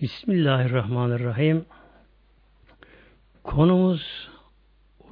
[0.00, 1.64] Bismillahirrahmanirrahim.
[3.44, 4.30] Konumuz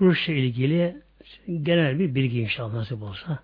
[0.00, 1.02] oruçla ilgili
[1.46, 3.38] genel bir bilgi inşallah nasip olsa.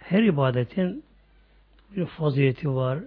[0.00, 1.04] Her ibadetin
[1.96, 2.98] bir fazileti var,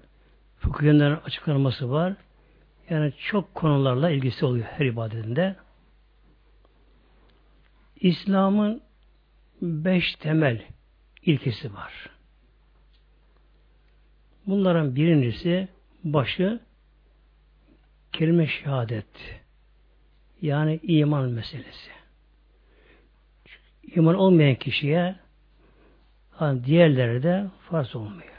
[0.59, 2.13] fıkıh açıklanması var.
[2.89, 5.55] Yani çok konularla ilgisi oluyor her ibadetinde.
[7.95, 8.81] İslam'ın
[9.61, 10.65] beş temel
[11.21, 12.14] ilkesi var.
[14.47, 15.67] Bunların birincisi
[16.03, 16.59] başı
[18.13, 19.41] kelime şehadet.
[20.41, 21.91] Yani iman meselesi.
[23.95, 25.15] İman olmayan kişiye
[26.41, 28.35] yani diğerleri de farz olmuyor.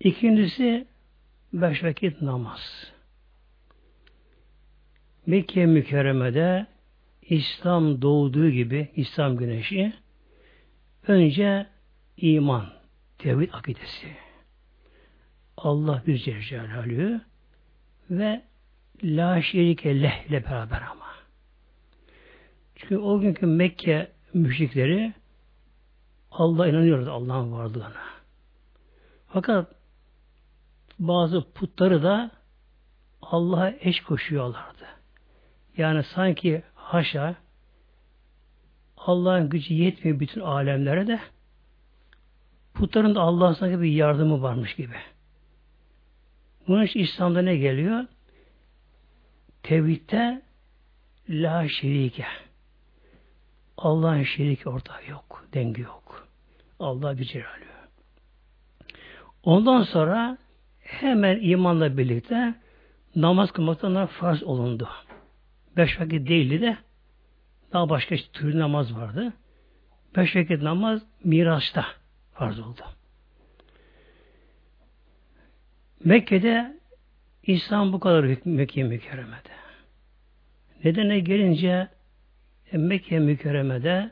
[0.00, 0.86] İkincisi
[1.52, 2.92] beş vakit namaz.
[5.26, 6.66] Mekke mükerremede
[7.22, 9.92] İslam doğduğu gibi İslam güneşi
[11.08, 11.66] önce
[12.16, 12.66] iman,
[13.18, 14.27] tevhid akidesi.
[15.62, 17.20] Allah bir Celle
[18.10, 18.42] ve
[19.02, 21.06] la şerike leh ile beraber ama.
[22.76, 25.12] Çünkü o günkü Mekke müşrikleri
[26.30, 27.92] Allah inanıyordu Allah'ın varlığına.
[29.28, 29.74] Fakat
[30.98, 32.30] bazı putları da
[33.22, 34.86] Allah'a eş koşuyorlardı.
[35.76, 37.36] Yani sanki haşa
[38.96, 41.20] Allah'ın gücü yetmiyor bütün alemlere de
[42.74, 44.96] putların da Allah'a sanki bir yardımı varmış gibi.
[46.68, 48.04] Bunun için İslam'da ne geliyor?
[49.62, 50.42] Tevhidde
[51.28, 52.26] la şerike.
[53.76, 55.46] Allah'ın şeriki ortağı yok.
[55.54, 56.28] Dengi yok.
[56.78, 57.64] Allah bir celalü.
[59.42, 60.38] Ondan sonra
[60.80, 62.54] hemen imanla birlikte
[63.16, 64.88] namaz kılmaktan farz olundu.
[65.76, 66.76] Beş vakit değildi de
[67.72, 69.32] daha başka işte, tür namaz vardı.
[70.16, 71.86] Beş vakit namaz Miraç'ta
[72.32, 72.80] farz oldu.
[76.04, 76.78] Mekke'de
[77.42, 79.58] İslam bu kadar Mekke mükerremede.
[80.84, 81.88] Nedene gelince
[82.72, 84.10] e, Mekke mükerremede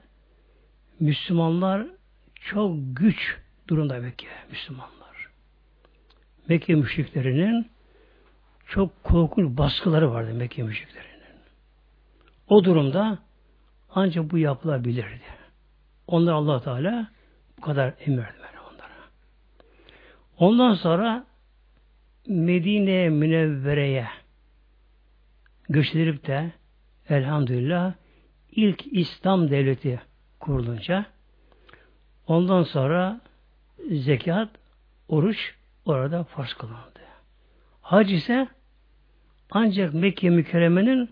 [1.00, 1.86] Müslümanlar
[2.34, 3.36] çok güç
[3.68, 5.28] durumda Mekke Müslümanlar.
[6.48, 7.70] Mekke müşriklerinin
[8.66, 11.16] çok korkunç baskıları vardı Mekke müşriklerinin.
[12.48, 13.18] O durumda
[13.90, 15.20] ancak bu yapılabilirdi.
[16.06, 17.08] Onlar allah Teala
[17.58, 19.10] bu kadar emir verdi onlara.
[20.38, 21.26] Ondan sonra
[22.28, 24.08] Medine Münevvere'ye
[25.68, 26.52] göç edilip de
[27.08, 27.94] elhamdülillah
[28.50, 30.00] ilk İslam devleti
[30.40, 31.06] kurulunca
[32.26, 33.20] ondan sonra
[33.90, 34.48] zekat,
[35.08, 35.54] oruç
[35.84, 37.00] orada farz kılındı.
[37.80, 38.48] Hac ise
[39.50, 41.10] ancak Mekke mükerremenin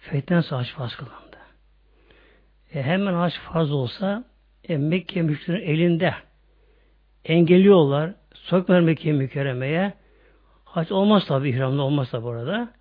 [0.00, 1.38] sonra hac farz kılındı.
[2.74, 4.24] E hemen hac farz olsa
[4.68, 6.14] e, Mekke müşriklerin elinde
[7.24, 9.92] engelliyorlar, sokmuyor Mekke mükerremeye
[10.68, 12.72] Hac olmaz tabi ihramda olmaz tabi orada.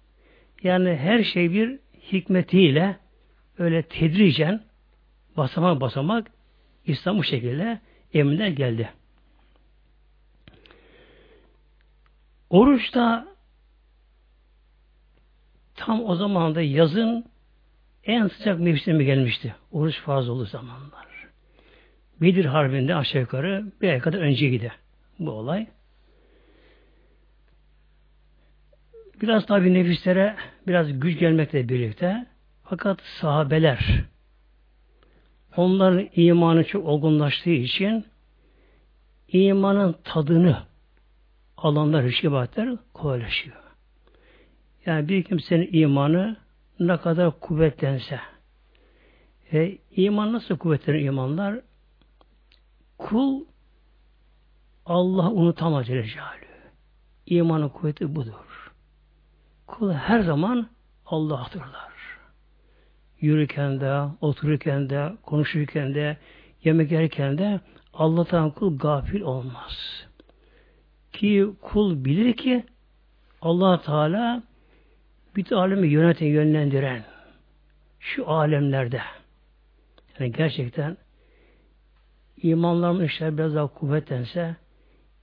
[0.64, 1.80] Yani her şey bir
[2.12, 2.98] hikmetiyle
[3.58, 4.64] öyle tedricen
[5.38, 6.32] basamak basamak
[6.86, 7.80] İslam bu şekilde
[8.14, 8.90] emrine geldi.
[12.50, 13.28] Oruç da
[15.76, 17.26] tam o zaman da yazın
[18.04, 19.56] en sıcak mevsimi gelmişti.
[19.72, 21.08] Oruç fazla olduğu zamanlar.
[22.22, 24.72] Bedir Harbi'nde aşağı yukarı bir ay kadar önceydi
[25.20, 25.68] bu olay.
[29.22, 30.36] Biraz tabi nefislere
[30.68, 32.26] biraz güç gelmekle birlikte
[32.64, 34.04] fakat sahabeler
[35.58, 38.06] onların imanı çok olgunlaştığı için
[39.28, 40.58] imanın tadını
[41.58, 43.58] alanlar, rişibatler kolaylaşıyor.
[44.86, 46.38] Yani bir kimsenin imanı
[46.80, 48.20] ne kadar kuvvetlense
[49.54, 51.60] e, iman nasıl kuvvetlenir imanlar?
[52.98, 53.46] Kul
[54.86, 56.06] Allah unutamaz Celle
[57.26, 58.47] İmanın kuvveti budur.
[59.68, 60.68] Kul her zaman
[61.06, 61.94] Allah hatırlar.
[63.22, 66.18] Yürürken de, otururken de, konuşurken de,
[66.64, 67.60] yemek yerken de
[67.94, 70.06] Allah'tan kul gafil olmaz.
[71.12, 72.64] Ki kul bilir ki
[73.42, 74.44] allah Teala
[75.36, 77.04] bütün alemi yöneten, yönlendiren
[78.00, 79.02] şu alemlerde
[80.20, 80.98] yani gerçekten
[82.42, 84.56] imanlarımız işler biraz daha kuvvetlense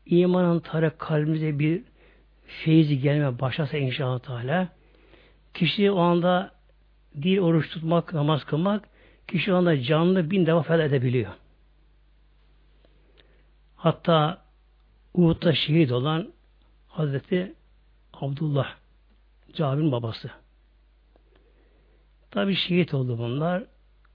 [0.06, 1.82] imanın tarih kalbimize bir
[2.46, 4.68] feyzi gelme başlasa inşallah Teala
[5.54, 6.54] kişi o anda
[7.22, 8.88] dil oruç tutmak, namaz kılmak
[9.28, 11.32] kişi o anda canlı bin defa fel edebiliyor.
[13.76, 14.44] Hatta
[15.14, 16.32] Uhud'da şehit olan
[16.88, 17.54] Hazreti
[18.12, 18.74] Abdullah
[19.52, 20.30] Cabir'in babası.
[22.30, 23.64] Tabi şehit oldu bunlar.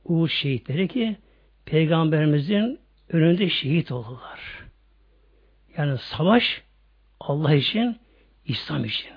[0.06, 1.18] Uhud şehitleri ki
[1.66, 2.80] Peygamberimizin
[3.10, 4.40] önünde şehit oldular.
[5.78, 6.64] Yani savaş
[7.20, 7.98] Allah için,
[8.50, 9.12] İslam için.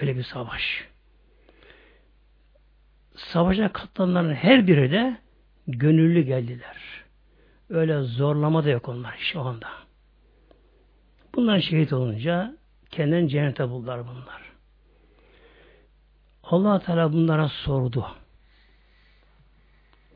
[0.00, 0.88] Öyle bir savaş.
[3.16, 5.16] Savaşa katılanların her biri de
[5.66, 6.76] gönüllü geldiler.
[7.70, 9.68] Öyle zorlama da yok onlar şu anda.
[11.34, 12.56] Bunlar şehit olunca
[12.90, 14.42] kendini cennete buldular bunlar.
[16.42, 18.06] allah Teala bunlara sordu.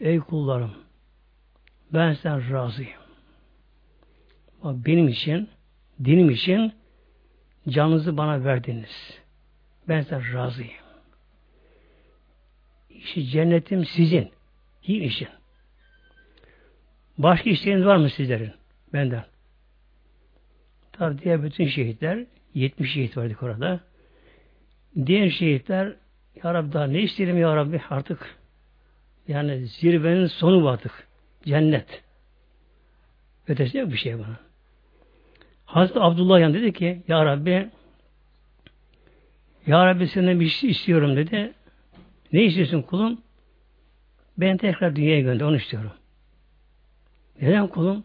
[0.01, 0.75] Ey kullarım
[1.93, 3.01] ben sen razıyım.
[4.65, 5.49] Benim için,
[6.05, 6.73] dinim için
[7.69, 9.21] canınızı bana verdiniz.
[9.89, 10.71] Ben sen razıyım.
[12.91, 14.31] İşte cennetim sizin.
[14.89, 15.29] Din için.
[17.19, 18.53] Başka isteğiniz var mı sizlerin?
[18.93, 19.25] Benden.
[20.93, 23.81] Tabi diğer bütün şehitler 70 şehit verdik orada.
[25.07, 25.97] Diğer şehitler
[26.45, 28.37] Ya Rabbi daha ne isteyelim Ya Rabbi artık
[29.29, 31.09] yani zirvenin sonu artık.
[31.45, 32.03] Cennet.
[33.49, 34.46] Ötesi yok bir şey bana.
[35.67, 37.69] Hazreti Abdullah yan dedi ki Ya Rabbi
[39.67, 41.53] Ya Rabbi senden bir şey istiyorum dedi.
[42.33, 43.21] Ne istiyorsun kulum?
[44.39, 45.45] Ben tekrar dünyaya gönder.
[45.45, 45.91] Onu istiyorum.
[47.41, 48.05] Neden kulum?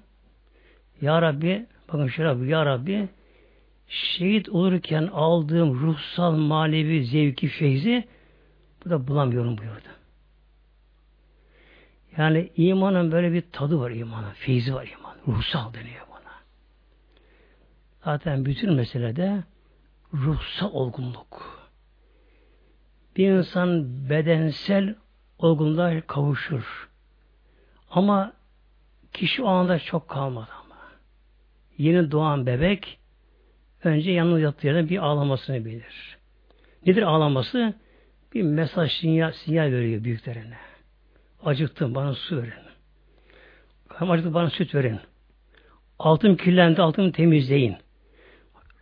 [1.01, 3.09] Ya Rabbi bakın şöyle Ya Rabbi
[3.87, 8.07] şehit olurken aldığım ruhsal manevi zevki feyzi
[8.85, 9.87] burada bulamıyorum buyurdu.
[12.17, 14.31] Yani imanın böyle bir tadı var imanın.
[14.31, 15.37] Feyzi var iman.
[15.37, 16.10] Ruhsal deniyor.
[18.05, 19.43] Zaten bütün meselede
[20.13, 21.61] ruhsal olgunluk.
[23.17, 24.95] Bir insan bedensel
[25.37, 26.89] olgunluğa kavuşur.
[27.89, 28.33] Ama
[29.13, 30.77] kişi o anda çok kalmadı ama.
[31.77, 32.99] Yeni doğan bebek
[33.83, 36.17] önce yanına yattığı yerden bir ağlamasını bilir.
[36.85, 37.73] Nedir ağlaması?
[38.33, 40.57] Bir mesaj sinyal, sinyal veriyor büyüklerine.
[41.45, 42.53] Acıktım bana su verin.
[43.87, 44.99] Karnım acıktı bana süt verin.
[45.99, 47.77] Altım kirlendi altımı temizleyin.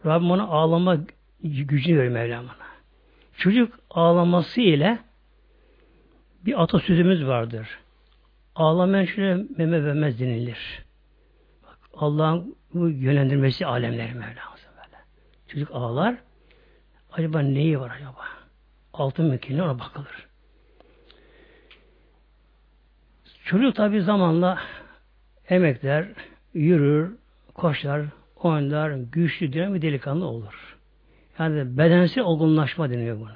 [0.05, 0.97] Rabbim ona ağlama
[1.43, 2.69] gücünü veriyor Mevlam bana.
[3.37, 4.99] Çocuk ağlaması ile
[6.45, 7.67] bir atasözümüz vardır.
[8.55, 10.83] Ağlamayan şöyle meme vermez denilir.
[11.93, 14.97] Allah'ın bu yönlendirmesi alemleri Mevlamız böyle.
[15.47, 16.15] Çocuk ağlar.
[17.11, 18.25] Acaba neyi var acaba?
[18.93, 20.27] Altın mükemmel ona bakılır.
[23.45, 24.59] Çocuk tabi zamanla
[25.49, 26.07] emekler,
[26.53, 27.11] yürür,
[27.53, 28.05] koşar,
[28.45, 30.77] oynar, güçlü bir delikanlı olur.
[31.39, 33.35] Yani bedensel olgunlaşma deniyor buna.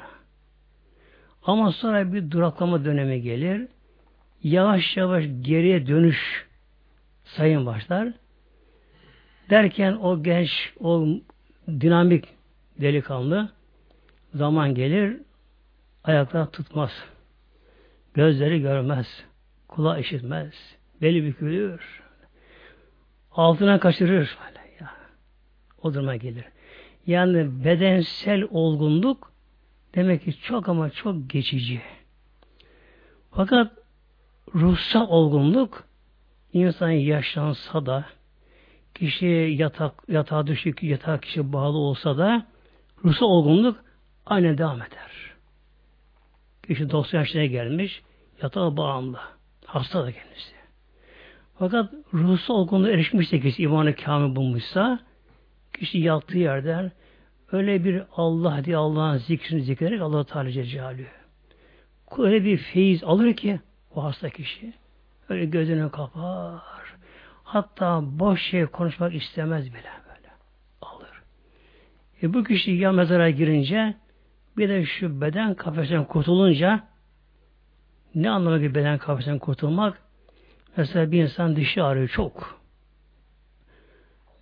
[1.43, 3.67] Ama sonra bir duraklama dönemi gelir.
[4.43, 6.47] Yavaş yavaş geriye dönüş
[7.23, 8.13] sayın başlar.
[9.49, 11.07] Derken o genç, o
[11.67, 12.25] dinamik
[12.81, 13.49] delikanlı
[14.33, 15.17] zaman gelir
[16.03, 16.91] ayaklar tutmaz.
[18.13, 19.23] Gözleri görmez.
[19.67, 20.75] Kulağı işitmez.
[21.01, 22.01] Beli bükülür.
[23.31, 24.37] Altına kaçırır.
[24.47, 24.62] Böyle.
[25.83, 26.45] O duruma gelir.
[27.07, 29.31] Yani bedensel olgunluk
[29.95, 31.81] demek ki çok ama çok geçici.
[33.31, 33.71] Fakat
[34.55, 35.83] ruhsal olgunluk
[36.53, 38.05] insan yaşlansa da
[38.95, 42.45] kişi yatak, yatağa düşük, yatağa kişi bağlı olsa da
[43.05, 43.83] ruhsal olgunluk
[44.25, 45.11] aynı devam eder.
[46.67, 48.01] Kişi 90 yaşına gelmiş,
[48.41, 49.19] yatağa bağımlı.
[49.65, 50.53] Hasta da kendisi.
[51.59, 54.99] Fakat ruhsal olgunluğa erişmişse kişi imanı kamil bulmuşsa
[55.83, 56.91] kişi yattığı yerden
[57.51, 61.07] öyle bir Allah diye Allah'ın zikrini zikrederek Allah Teala Celle
[62.17, 63.59] Öyle bir feyiz alır ki
[63.95, 64.73] o hasta kişi
[65.29, 66.95] öyle gözünü kapar.
[67.43, 70.29] Hatta boş şey konuşmak istemez bile böyle.
[70.81, 71.21] Alır.
[72.23, 73.95] E bu kişi ya mezara girince
[74.57, 76.83] bir de şu beden kafesinden kurtulunca
[78.15, 80.01] ne anlamı ki beden kafesinden kurtulmak?
[80.77, 82.62] Mesela bir insan dişi ağrıyor çok.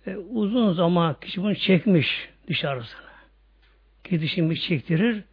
[0.06, 3.02] E, uzun zaman kişi bunu çekmiş diş ağrısını.
[4.04, 5.24] Ki dişini çektirir.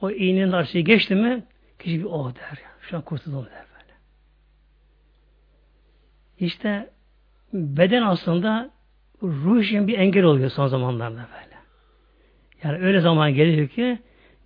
[0.00, 1.44] O iğnenin arasıyı geçti mi
[1.78, 2.58] kişi bir oh der.
[2.80, 3.94] Şu an kurtuldum der böyle.
[6.38, 6.90] İşte
[7.52, 8.70] beden aslında
[9.22, 11.58] ruh için bir engel oluyor son zamanlarda böyle.
[12.62, 13.98] Yani öyle zaman geliyor ki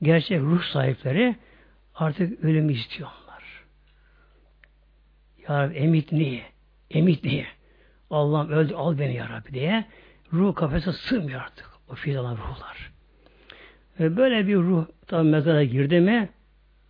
[0.02, 1.37] gerçek ruh sahipleri
[1.94, 3.64] artık ölümü istiyorlar.
[5.49, 6.42] Ya Rabbi emit niye?
[6.90, 7.46] Emit niye?
[8.12, 9.85] Allah'ım öldü al beni ya Rabbi diye
[10.33, 11.71] ruh kafese sığmıyor artık.
[11.88, 12.92] O fiilan ruhlar.
[14.00, 16.28] Ve böyle bir ruh tabi mezara girdi mi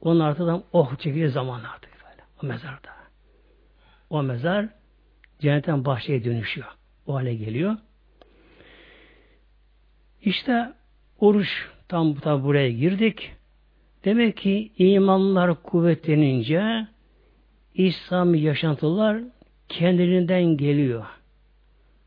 [0.01, 2.23] onun artıdan oh çekilir zaman artık böyle.
[2.43, 2.93] O mezarda.
[4.11, 4.69] O mezar
[5.41, 6.69] cennetten bahçeye dönüşüyor.
[7.07, 7.77] O hale geliyor.
[10.23, 10.73] İşte
[11.19, 11.49] oruç
[11.89, 13.33] tam, tam buraya girdik.
[14.05, 16.87] Demek ki imanlar kuvvetlenince
[17.75, 19.23] İslami yaşantılar
[19.69, 21.07] kendiliğinden geliyor.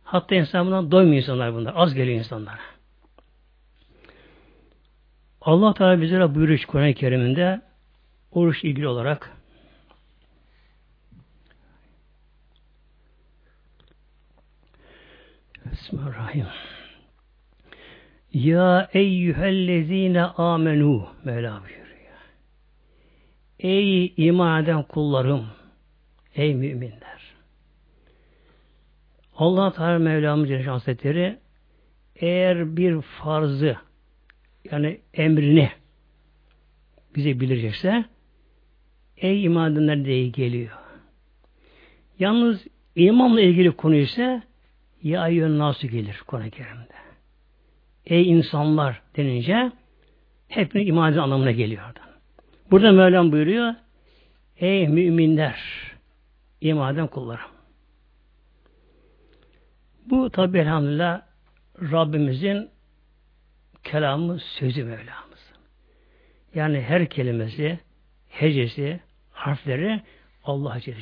[0.04, 1.74] Hatta insan bundan doymuyor insanlar bunlar.
[1.76, 2.60] Az geliyor insanlara.
[5.42, 7.62] Allah Teala bizlere buyuruyor Kur'an-ı Kerim'inde
[8.32, 9.32] oruç ilgili olarak
[15.72, 16.48] Bismillahirrahmanirrahim.
[18.34, 21.86] Ya eyyühellezine amenu Mevla buyuruyor.
[23.60, 25.48] Ey iman eden kullarım,
[26.36, 27.15] ey müminler.
[29.38, 31.38] Allah Teala Mevlamız Celle Hazretleri
[32.16, 33.78] eğer bir farzı
[34.72, 35.72] yani emrini
[37.16, 38.06] bize bilecekse
[39.18, 40.72] ey iman edenler diye geliyor.
[42.20, 44.44] Yalnız imanla ilgili konu ise
[45.04, 46.96] ya ayyön nasıl gelir Kur'an-ı Kerim'de.
[48.06, 49.72] Ey insanlar denince
[50.48, 52.10] hepiniz iman eden anlamına geliyor oradan.
[52.72, 53.74] Burada Mevlam buyuruyor
[54.58, 55.62] Ey müminler
[56.62, 57.55] iman eden kullarım.
[60.10, 61.22] Bu tabi elhamdülillah
[61.82, 62.70] Rabbimizin
[63.84, 65.54] kelamı, sözü Mevlamız.
[66.56, 67.80] Yani her kelimesi,
[68.30, 69.00] hecesi,
[69.32, 70.02] harfleri
[70.44, 70.98] Allah Celle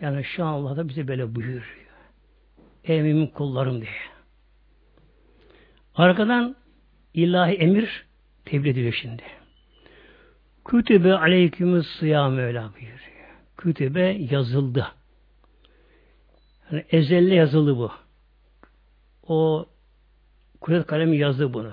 [0.00, 1.82] Yani şu an Allah da bize böyle buyuruyor.
[2.84, 3.90] Ey mümin kullarım diye.
[5.94, 6.56] Arkadan
[7.14, 8.06] ilahi emir
[8.44, 9.22] tebliğ ediliyor şimdi.
[10.64, 12.98] Kütübe aleykümü sıyam öyle buyuruyor.
[13.56, 14.86] Kütübe yazıldı.
[16.70, 17.90] Yani ezelle yazıldı bu.
[19.26, 19.66] O
[20.60, 21.72] kuvvet kalemi yazdı bunu.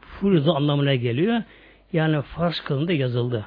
[0.00, 1.42] Furuzda anlamına geliyor.
[1.92, 3.46] Yani Fars kılında yazıldı.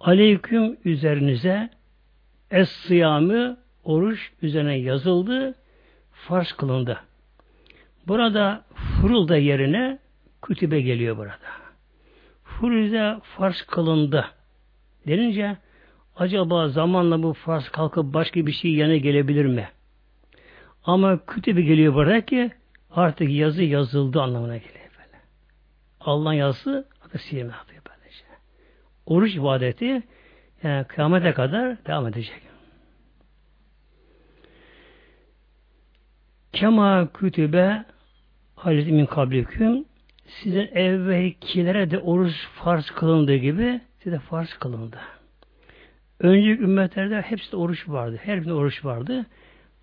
[0.00, 1.70] Aleyküm üzerinize
[2.50, 5.54] es sıyamı oruç üzerine yazıldı.
[6.12, 7.00] Fars kılında.
[8.06, 9.98] Burada furulda yerine
[10.42, 11.38] kütübe geliyor burada.
[12.44, 14.24] Furuzda Fars kılındı.
[15.06, 15.56] Denince
[16.18, 19.68] acaba zamanla bu Fars kalkıp başka bir şey yerine gelebilir mi?
[20.84, 22.50] Ama kütübe geliyor burada ki
[22.90, 25.22] artık yazı yazıldı anlamına geliyor böyle.
[26.00, 28.24] Allah'ın yazısı adı silme yapıyor böylece.
[29.06, 30.02] Oruç ibadeti
[30.62, 32.42] yani kıyamete kadar devam edecek.
[36.52, 37.84] Kema kütübe
[38.56, 39.84] Hazreti min kabliküm
[40.26, 44.98] sizin evvelkilere de oruç farz kılındığı gibi size farz kılındı.
[46.19, 48.19] Önceki ümmetlerde hepsi de oruç vardı.
[48.23, 49.25] Her birinde oruç vardı.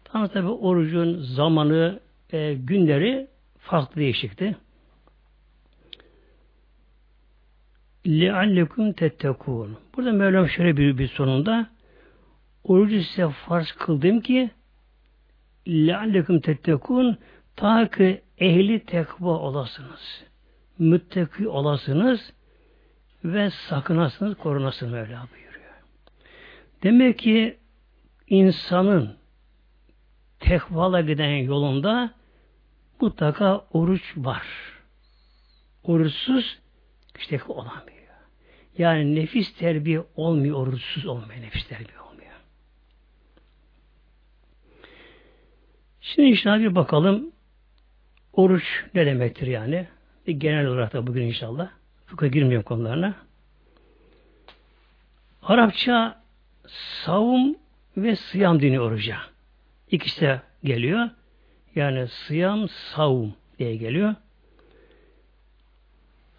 [0.05, 2.01] Tam tabi orucun zamanı,
[2.33, 3.27] e, günleri
[3.59, 4.57] farklı değişikti.
[8.07, 11.71] لِعَلَّكُمْ تَتَّكُونَ Burada Mevlam şöyle bir, bir sonunda
[12.65, 14.51] orucu size farz kıldım ki
[15.67, 17.17] لَعَلَّكُمْ تَتَّكُونَ
[17.57, 20.25] ta ki ehli tekva olasınız.
[20.79, 22.33] Müttaki olasınız
[23.25, 25.44] ve sakınasınız, korunasınız Mevla buyuruyor.
[26.86, 27.58] Demek ki
[28.28, 29.18] insanın
[30.40, 32.14] tekvala giden yolunda
[33.02, 34.48] mutlaka oruç var.
[35.84, 36.60] Oruçsuz
[37.18, 37.96] işte olamıyor.
[38.78, 42.32] Yani nefis terbiye olmuyor, oruçsuz olmuyor, nefis terbiye olmuyor.
[46.02, 47.32] Şimdi inşallah bir bakalım
[48.34, 49.88] oruç ne demektir yani?
[50.28, 51.70] Bir genel olarak da bugün inşallah.
[52.06, 53.16] Fıkha girmiyorum konularına.
[55.44, 56.25] Arapça
[56.68, 57.58] savun
[57.98, 59.18] ve sıyam dini oruca.
[59.92, 61.10] İkisi de geliyor.
[61.76, 64.16] Yani sıyam, savun diye geliyor.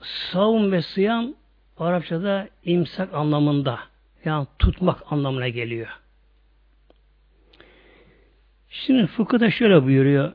[0.01, 1.35] Savun ve sıyam
[1.79, 3.79] Arapçada imsak anlamında
[4.25, 5.89] yani tutmak anlamına geliyor.
[8.69, 10.33] Şimdi fıkıhda şöyle buyuruyor.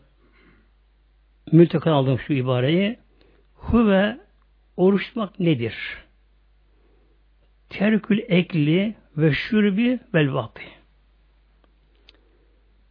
[1.51, 2.99] Mültekan aldım şu ibareyi.
[3.53, 4.17] Huve
[4.77, 5.75] oruçmak nedir?
[7.69, 10.63] Terkül ekli ve şürbi vel vakti.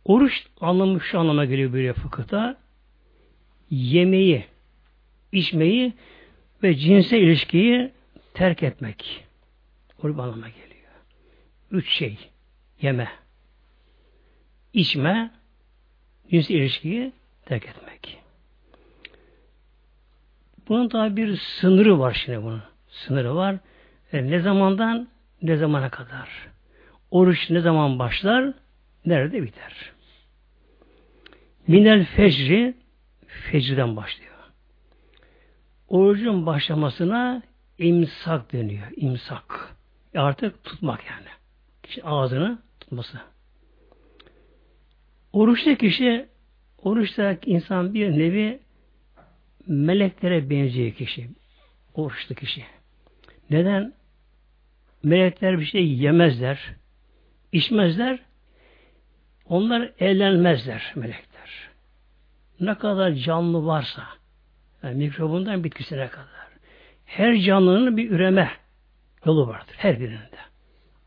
[0.04, 2.56] Oruç anlamı şu anlama geliyor böyle fıkıhta.
[3.70, 4.44] Yemeği,
[5.32, 5.92] içmeyi
[6.62, 7.92] ve cinsel ilişkiyi
[8.34, 9.24] terk etmek.
[10.02, 10.70] Oruç anlamına geliyor.
[11.70, 12.18] Üç şey.
[12.82, 13.08] Yeme,
[14.72, 15.30] içme,
[16.30, 17.12] cinsel ilişkiyi
[17.46, 18.18] terk etmek.
[20.68, 22.62] Bunun tabi bir sınırı var şimdi bunun.
[22.88, 23.56] Sınırı var.
[24.12, 25.08] E, ne zamandan
[25.42, 26.28] ne zamana kadar.
[27.11, 28.52] Oruç ne zaman başlar,
[29.06, 29.92] nerede biter.
[31.66, 32.75] Minel fecri
[33.26, 34.30] fecriden başlıyor.
[35.88, 37.42] Orucun başlamasına
[37.78, 38.87] imsak deniyor.
[38.97, 39.76] İmsak.
[40.14, 41.28] E artık tutmak yani.
[41.82, 43.18] Kişi ağzını tutması.
[45.32, 46.28] Oruçta kişi
[46.78, 48.61] oruçta insan bir nevi
[49.66, 51.28] meleklere benziyor kişi.
[51.94, 52.64] Oruçlu kişi.
[53.50, 54.00] Neden?
[55.02, 56.75] Melekler bir şey yemezler,
[57.52, 58.19] içmezler,
[59.49, 61.71] onlar eğlenmezler melekler.
[62.61, 64.02] Ne kadar canlı varsa,
[64.83, 66.50] Yani mikrobundan bitkisine kadar.
[67.04, 68.50] Her canlının bir üreme
[69.26, 69.75] yolu vardır.
[69.76, 70.40] Her birinde.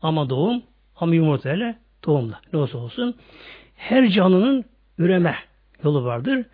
[0.02, 0.62] Ama doğum,
[0.96, 1.74] ama yumurtayla
[2.04, 2.40] doğumla.
[2.52, 3.16] Ne olsa olsun.
[3.76, 4.64] Her canlının
[4.98, 5.36] üreme
[5.84, 6.46] yolu vardır.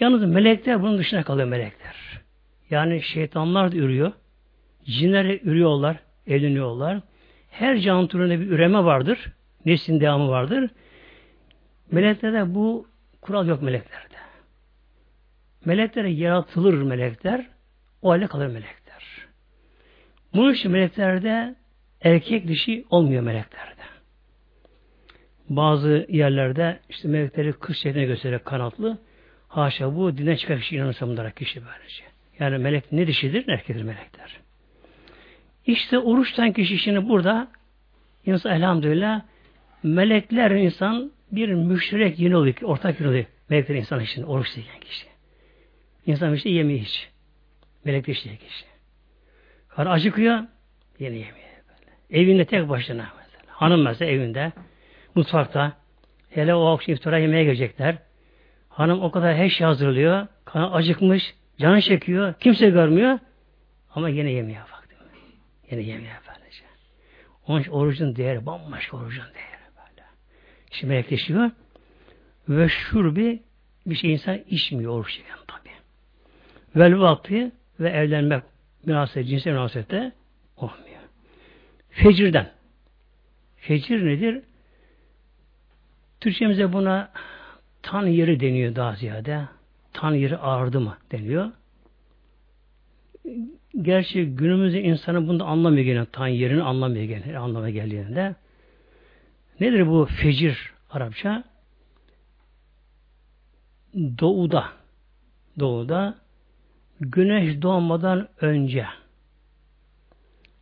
[0.00, 2.20] Yalnız melekler bunun dışına kalıyor melekler.
[2.70, 4.12] Yani şeytanlar da ürüyor.
[4.84, 5.96] Cinler ürüyorlar,
[6.30, 7.00] evleniyorlar.
[7.50, 9.32] Her canlı türünde bir üreme vardır.
[9.64, 10.70] Neslin devamı vardır.
[11.90, 12.88] Meleklerde bu
[13.20, 14.14] kural yok meleklerde.
[15.64, 17.46] Meleklere yaratılır melekler,
[18.02, 18.80] o hale kalır melekler.
[20.34, 21.54] Bunun için meleklerde
[22.02, 23.80] erkek dişi olmuyor meleklerde.
[25.48, 28.98] Bazı yerlerde işte melekleri kız şekline göstererek kanatlı.
[29.48, 32.02] Haşa bu dinden çıkan kişi inanırsa bunlara kişi böylece.
[32.38, 34.40] Yani melek ne dişidir ne erkektir melekler.
[35.70, 37.48] İşte oruçtan kişi şimdi burada
[38.26, 39.22] insan elhamdülillah
[39.82, 42.54] melekler insan bir müşterek yeni oluyor.
[42.62, 43.24] Ortak yeni oluyor.
[43.48, 45.06] Melekler insan için oruç diyen kişi.
[46.06, 47.08] İnsan işte yemeği hiç.
[47.84, 48.64] Melek de işte kişi.
[49.68, 50.38] Karı acıkıyor
[50.98, 51.46] yeni yemeği.
[51.68, 52.20] Böyle.
[52.22, 53.42] Evinde tek başına mesela.
[53.46, 54.52] Hanım mesela evinde
[55.14, 55.72] mutfakta
[56.30, 57.96] hele o akşam iftara yemeğe gelecekler.
[58.68, 60.26] Hanım o kadar her şey hazırlıyor.
[60.44, 62.34] Kanı acıkmış, canı çekiyor.
[62.40, 63.18] Kimse görmüyor.
[63.94, 64.69] Ama yine yemeğe bak.
[65.70, 66.64] Yine yemeğe böylece.
[67.46, 70.06] Onun için orucun değeri bambaşka orucun değeri böyle.
[70.70, 71.50] Şimdi melekleşiyor.
[72.48, 73.42] Ve şurbi
[73.86, 75.70] bir şey insan içmiyor oruç yiyen tabi.
[76.76, 78.42] Vel vakti ve evlenmek
[78.86, 80.12] münasebet, cinsel münasebette
[80.56, 81.00] olmuyor.
[81.90, 82.50] Fecirden.
[83.56, 84.42] Fecir nedir?
[86.20, 87.12] Türkçemize buna
[87.82, 89.48] tan yeri deniyor daha ziyade.
[89.92, 91.50] Tan yeri ağırdı mı deniyor.
[93.82, 96.06] Gerçi günümüzde insanı bunu da anlamıyor gene.
[96.12, 97.38] Tan yerini anlamıyor gene.
[97.38, 98.34] Anlama geldiğinde.
[99.60, 101.44] Nedir bu fecir Arapça?
[103.94, 104.68] Doğuda.
[105.58, 106.14] Doğuda
[107.00, 108.86] güneş doğmadan önce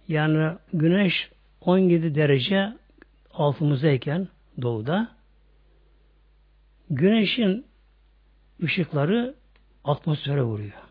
[0.09, 2.72] yani güneş 17 derece
[3.35, 4.28] altımızdayken
[4.62, 5.09] doğuda
[6.90, 7.66] güneşin
[8.62, 9.35] ışıkları
[9.85, 10.88] atmosfere vuruyor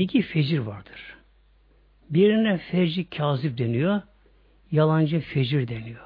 [0.00, 1.16] iki fecir vardır.
[2.10, 4.00] Birine fecri kazip deniyor,
[4.70, 6.00] yalancı fecir deniyor.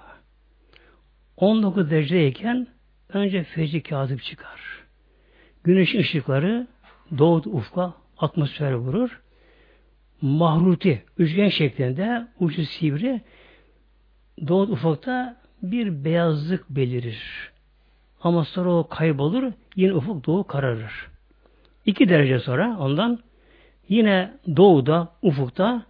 [1.36, 2.66] 19 dereceyken
[3.08, 4.60] önce fecri kazip çıkar.
[5.64, 6.66] Güneşin ışıkları
[7.18, 9.20] doğu ufka atmosfere vurur.
[10.20, 13.20] Mahruti, üçgen şeklinde ucu sivri
[14.48, 17.50] doğu ufukta bir beyazlık belirir.
[18.20, 21.08] Ama sonra o kaybolur, yine ufuk doğu kararır.
[21.86, 23.18] İki derece sonra ondan
[23.88, 25.82] Yine doğuda, ufukta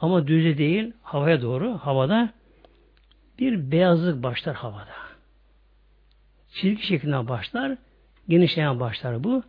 [0.00, 2.30] ama düzde değil, havaya doğru, havada
[3.38, 4.96] bir beyazlık başlar havada.
[6.48, 7.78] Çizgi şeklinde başlar,
[8.28, 9.42] genişleyen başlar bu.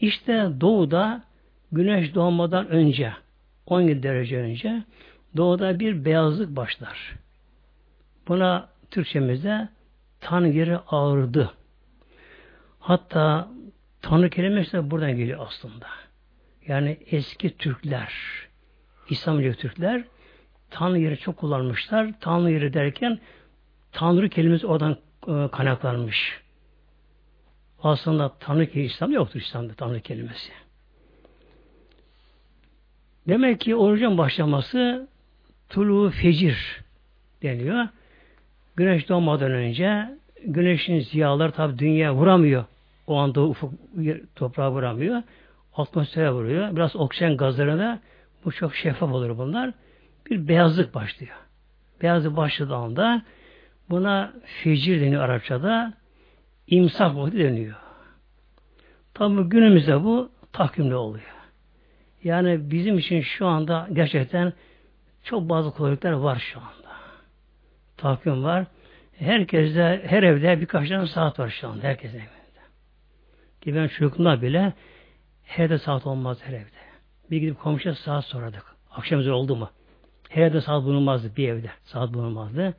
[0.00, 1.22] İşte doğuda
[1.72, 3.12] güneş doğmadan önce,
[3.66, 4.82] 17 derece önce
[5.36, 7.16] doğuda bir beyazlık başlar.
[8.28, 9.68] Buna Türkçemizde
[10.20, 11.52] tan yeri ağırdı.
[12.80, 13.48] Hatta
[14.02, 15.86] tanrı kelimesi de buradan geliyor aslında.
[16.68, 18.12] Yani eski Türkler,
[19.10, 20.04] İslamcı Türkler
[20.72, 22.12] Tanrı yeri çok kullanmışlar.
[22.20, 23.18] Tanrı yeri derken
[23.92, 24.96] Tanrı kelimesi oradan
[25.28, 26.40] e, kaynaklanmış.
[27.82, 30.52] Aslında Tanrı kelimesi İslam yoktur İslam'da Tanrı kelimesi.
[33.28, 35.08] Demek ki orucun başlaması
[35.68, 36.82] tulu fecir
[37.42, 37.88] deniyor.
[38.76, 42.64] Güneş doğmadan önce güneşin ziyaları tabi dünya vuramıyor.
[43.06, 43.74] O anda ufuk
[44.34, 45.22] toprağa vuramıyor
[45.76, 46.76] atmosfere vuruyor.
[46.76, 48.00] Biraz oksijen gazlarına
[48.44, 49.72] bu çok şeffaf olur bunlar.
[50.30, 51.36] Bir beyazlık başlıyor.
[52.02, 53.22] Beyazlık başladığı anda
[53.90, 55.92] buna fecir deniyor Arapçada.
[56.66, 57.76] imsak vakti deniyor.
[59.14, 61.24] Tabi günümüzde bu takvimli oluyor.
[62.24, 64.52] Yani bizim için şu anda gerçekten
[65.22, 66.92] çok bazı kolaylıklar var şu anda.
[67.96, 68.66] Takvim var.
[69.18, 71.82] Herkeste, her evde birkaç tane saat var şu anda.
[71.82, 72.32] Herkesin evinde.
[73.60, 74.72] Ki ben çocukluğumda bile
[75.44, 76.82] her de saat olmaz her evde.
[77.30, 78.64] Bir gidip komşuya saat sorardık.
[78.90, 79.70] Akşam üzeri oldu mu?
[80.28, 81.70] Her evde saat bulunmazdı bir evde.
[81.84, 82.74] Saat bulunmazdı.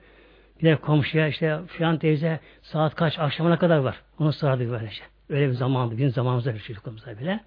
[0.61, 4.01] Bir de komşuya işte filan teyze saat kaç akşamına kadar var.
[4.19, 5.03] Onu sorardık böylece.
[5.29, 5.97] Öyle bir zamandı.
[5.97, 7.39] Bizim zamanımızda bir çocukluğumuzda bile.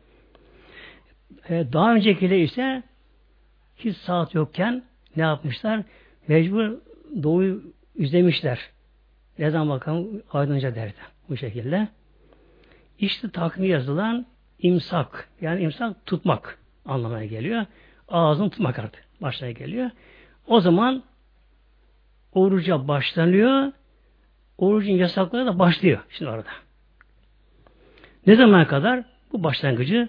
[1.48, 2.83] Ee, daha öncekiyle ise
[3.76, 4.85] hiç saat yokken
[5.16, 5.83] ne yapmışlar?
[6.29, 6.79] Mecbur
[7.22, 7.62] doğuyu
[7.94, 8.59] izlemişler.
[9.38, 10.94] Ne zaman bakalım aydınca derdi.
[11.29, 11.88] Bu şekilde.
[12.98, 14.26] İşte takvimi yazılan
[14.59, 17.66] imsak yani imsak tutmak anlamına geliyor.
[18.09, 19.90] Ağzını tutmak artık başına geliyor.
[20.47, 21.03] O zaman
[22.33, 23.73] oruca başlanıyor.
[24.59, 26.51] Orucun yasakları da başlıyor şimdi orada.
[28.27, 29.05] Ne zaman kadar?
[29.33, 30.09] Bu başlangıcı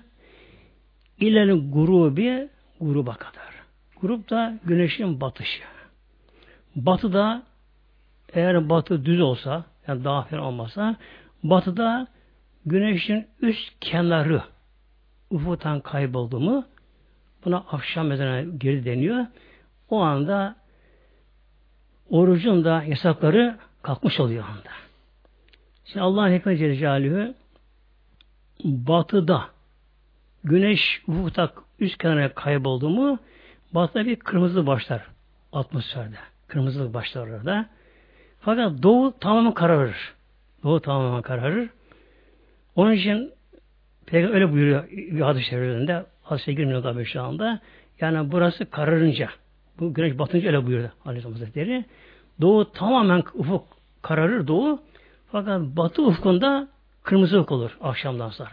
[1.20, 2.50] ileri grubi
[2.82, 3.48] gruba kadar.
[4.02, 5.64] Grup da güneşin batışı.
[6.76, 7.44] Batıda
[8.34, 10.96] eğer batı düz olsa yani daha falan olmasa
[11.44, 12.08] batıda
[12.68, 14.42] güneşin üst kenarı
[15.30, 16.66] ufuktan kayboldu mu
[17.46, 19.26] buna akşam ezanına geri deniyor.
[19.90, 20.56] O anda
[22.10, 24.70] orucun da yasakları kalkmış oluyor anda.
[25.86, 27.34] Şimdi Allah'ın hikmet Celle
[28.64, 29.46] batıda
[30.44, 33.20] güneş ufukta üst kenara kayboldu mu
[33.74, 35.08] batıda bir kırmızı başlar
[35.54, 36.16] atmosferde.
[36.48, 37.70] Kırmızılık başlar orada.
[38.40, 40.14] Fakat doğu tamamen kararır.
[40.64, 41.70] Doğu tamamen kararır.
[42.78, 43.32] Onun için
[44.06, 46.06] Peygamber öyle buyuruyor bir hadis-i şerifinde.
[46.22, 47.60] Hadis-i girmiyor tabi şu anda.
[48.02, 49.30] Yani burası kararınca,
[49.80, 51.86] bu güneş batınca öyle buyurdu Aleyhisselam Hazretleri.
[52.42, 53.68] Doğu tamamen ufuk
[54.02, 54.80] kararır doğu.
[55.32, 56.68] Fakat batı ufkunda
[57.04, 58.50] kırmızı ufuk olur akşamdan sonra.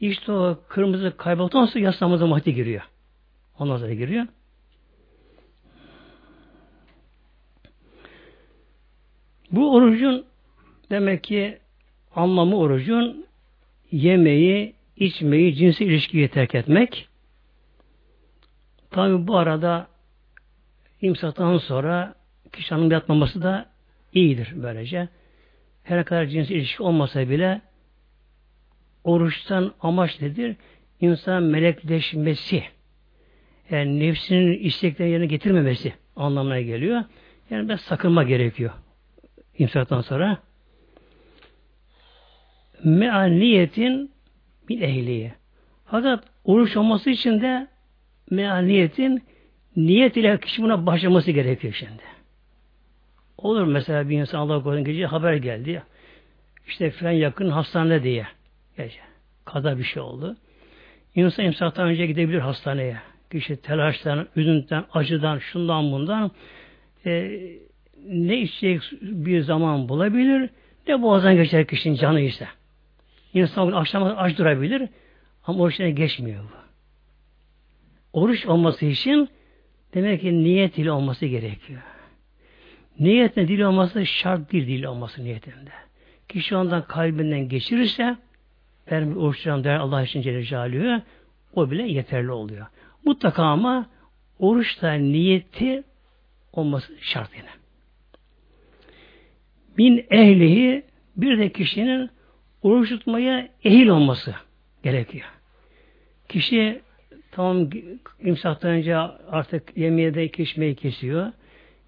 [0.00, 2.82] İşte o kırmızı kaybolduktan sonra yas namazı vakti giriyor.
[3.58, 4.26] Ondan sonra giriyor.
[9.50, 10.24] Bu orucun
[10.90, 11.58] demek ki
[12.18, 13.26] anlamı orucun
[13.92, 17.08] yemeği, içmeyi, cinsi ilişkiyi terk etmek.
[18.90, 19.88] Tabi bu arada
[21.00, 22.14] imsaktan sonra
[22.52, 23.70] kişi hanım yatmaması da
[24.12, 25.08] iyidir böylece.
[25.82, 27.60] Her kadar cinsi ilişki olmasa bile
[29.04, 30.56] oruçtan amaç nedir?
[31.00, 32.62] İnsan melekleşmesi.
[33.70, 37.04] Yani nefsinin isteklerini yerine getirmemesi anlamına geliyor.
[37.50, 38.70] Yani ben sakınma gerekiyor.
[39.58, 40.47] İmsaktan sonra.
[42.84, 44.10] Meal niyetin
[44.68, 45.32] bir ehliye.
[45.86, 47.66] Fakat oruç olması için de
[48.30, 49.22] meal niyetin
[49.76, 52.02] niyet ile kişi buna başlaması gerekiyor şimdi.
[53.38, 55.82] Olur mesela bir insan Allah korusun gece haber geldi.
[56.68, 58.26] İşte filan yakın hastane diye.
[58.76, 59.00] Gece.
[59.44, 60.36] Kaza bir şey oldu.
[61.14, 62.96] İnsan imsaktan önce gidebilir hastaneye.
[63.32, 66.30] Kişi telaştan, üzüntüden, acıdan, şundan bundan
[67.06, 67.40] e,
[68.06, 70.50] ne içecek bir zaman bulabilir
[70.88, 72.48] ne boğazdan geçer kişinin canı ise.
[73.34, 74.88] İnsan akşam aç durabilir
[75.46, 76.58] ama oruçlarına geçmiyor bu.
[78.12, 79.28] Oruç olması için
[79.94, 81.82] demek ki niyet ile olması gerekiyor.
[83.00, 85.70] Niyetin dil olması şart değil dil olması niyetinde.
[86.28, 88.16] Kişi ondan kalbinden geçirirse
[88.90, 91.02] ben oruçlarım der Allah için Celle
[91.54, 92.66] o bile yeterli oluyor.
[93.04, 93.86] Mutlaka ama
[94.38, 95.82] oruçta niyeti
[96.52, 97.50] olması şart yine.
[99.76, 100.82] Min ehlihi
[101.16, 102.10] bir de kişinin
[102.62, 104.34] oruç tutmaya ehil olması
[104.82, 105.26] gerekiyor.
[106.28, 106.80] Kişi
[107.30, 107.70] tamam
[108.20, 111.32] imsaktan önce artık yemeğe de içmeyi kesiyor.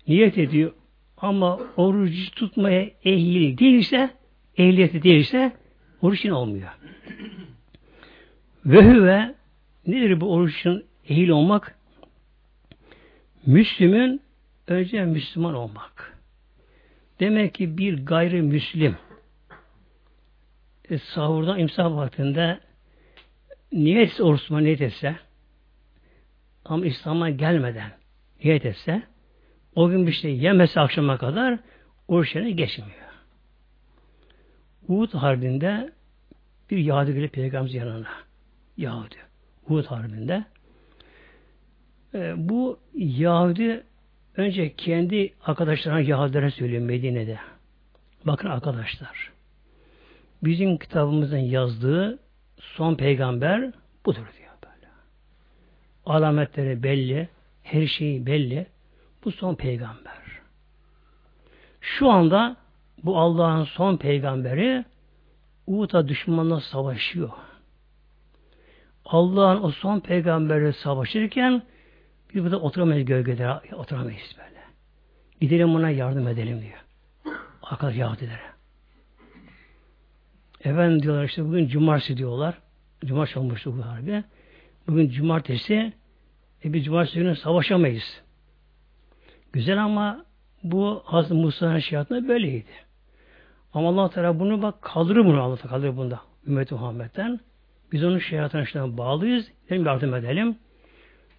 [0.09, 0.73] Niyet ediyor.
[1.17, 4.11] Ama orucu tutmaya ehil değilse,
[4.57, 5.53] ehliyeti değilse
[6.03, 6.71] oruç olmuyor.
[8.67, 9.35] Ve hüve
[9.87, 11.79] nedir bu oruçun ehil olmak?
[13.47, 14.21] Müslümün
[14.69, 16.19] önce Müslüman olmak.
[17.21, 18.97] Demek ki bir gayrimüslim
[20.91, 22.61] e, sahurdan imsak vaktinde
[23.73, 25.17] niyet oruçma niyet etse
[26.65, 27.91] ama İslam'a gelmeden
[28.45, 29.03] niyet etse
[29.75, 31.59] o gün bir şey yemese akşama kadar
[32.09, 32.95] oruç yerine geçmiyor.
[34.89, 35.93] Uhud Harbi'nde
[36.71, 38.09] bir Yahudi gelip Peygamberimiz yanına.
[38.77, 39.17] Yahudi.
[39.69, 40.45] Uhud Harbi'nde.
[42.15, 43.85] E, bu Yahudi
[44.37, 47.39] önce kendi arkadaşlarına Yahudilere söylüyor Medine'de.
[48.25, 49.31] Bakın arkadaşlar.
[50.43, 52.19] Bizim kitabımızın yazdığı
[52.59, 53.73] son peygamber
[54.07, 54.87] budur diyor böyle.
[56.07, 57.29] Alametleri belli,
[57.63, 58.67] her şeyi belli.
[59.25, 60.21] Bu son peygamber.
[61.81, 62.57] Şu anda
[63.05, 64.85] bu Allah'ın son peygamberi
[65.67, 67.31] Uhud'a düşmanla savaşıyor.
[69.05, 71.63] Allah'ın o son peygamberi savaşırken
[72.35, 74.61] biz burada oturamayız gölgede, oturamayız böyle.
[75.41, 76.85] Gidelim buna yardım edelim diyor.
[77.63, 78.60] Arkadaş Yahudilere.
[80.65, 82.55] Efendim diyorlar işte bugün cumartesi diyorlar.
[83.05, 84.25] Cumartesi olmuştu bu harbi.
[84.89, 85.93] Bugün cumartesi
[86.65, 88.23] e biz cumartesi günü savaşamayız.
[89.53, 90.25] Güzel ama
[90.63, 92.71] bu Hazreti Musa'nın şeriatında böyleydi.
[93.75, 96.21] Ama Allah Teala bunu bak kaldırır bunu Allah kaldırır bunda.
[96.47, 97.41] Ümmet Muhammed'den.
[97.93, 99.53] Biz onun şeriatına işte bağlıyız.
[99.71, 100.57] Dedim yardım edelim.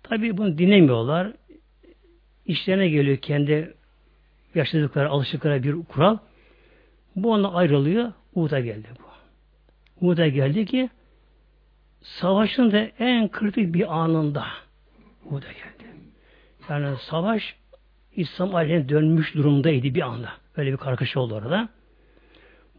[0.04, 1.34] Tabi bunu dinlemiyorlar.
[2.46, 3.74] İşlerine geliyor kendi
[4.56, 6.18] yaşadıkları, alışıkları bir kural.
[7.16, 8.12] Bu ona ayrılıyor.
[8.36, 9.11] Uhud'a geldi bu.
[10.02, 10.90] Uhud'a geldi ki
[12.02, 14.46] savaşın da en kritik bir anında
[15.26, 15.92] Uhud'a geldi.
[16.70, 17.56] Yani savaş
[18.16, 20.30] İslam aleyhine dönmüş durumdaydı bir anda.
[20.58, 21.70] Böyle bir kargaşa oldu orada.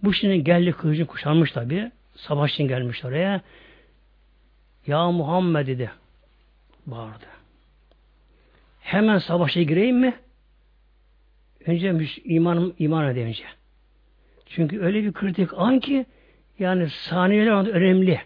[0.03, 1.91] Bu şimdi geldi kılıcını kuşanmış tabi.
[2.17, 3.41] savaş için gelmiş oraya.
[4.87, 5.91] Ya Muhammed dedi.
[6.87, 7.27] Bağırdı.
[8.81, 10.15] Hemen savaşa gireyim mi?
[11.67, 13.35] Önce iman, iman edeyim
[14.47, 16.07] Çünkü öyle bir kritik an ki
[16.63, 18.21] yani saniyeler önemli.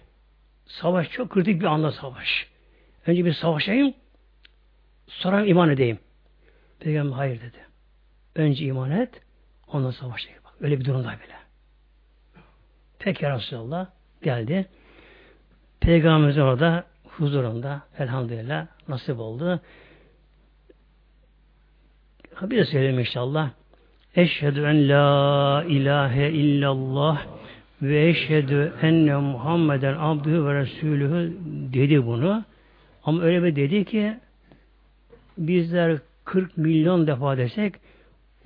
[0.67, 2.49] Savaş çok kritik bir anda savaş.
[3.07, 3.95] Önce bir savaşayım
[5.07, 5.99] sonra iman edeyim.
[6.81, 7.59] Peygamber hayır dedi.
[8.35, 9.23] Önce iman et
[9.69, 10.41] ondan savaşayım.
[10.45, 11.37] Bak, öyle bir durumda bile.
[12.99, 13.87] Peki Resulallah
[14.23, 14.67] geldi.
[15.81, 19.61] Peygamberimiz orada huzurunda elhamdülillah nasip oldu.
[22.43, 23.51] Bir de söyleyeyim inşallah.
[24.17, 27.27] Eşhedü en la ilahe illallah
[27.83, 31.37] ve eşhedü enne Muhammeden abdühü ve resulühü
[31.73, 32.45] dedi bunu.
[33.05, 34.19] Ama öyle bir dedi ki
[35.39, 37.75] bizler 40 milyon defa desek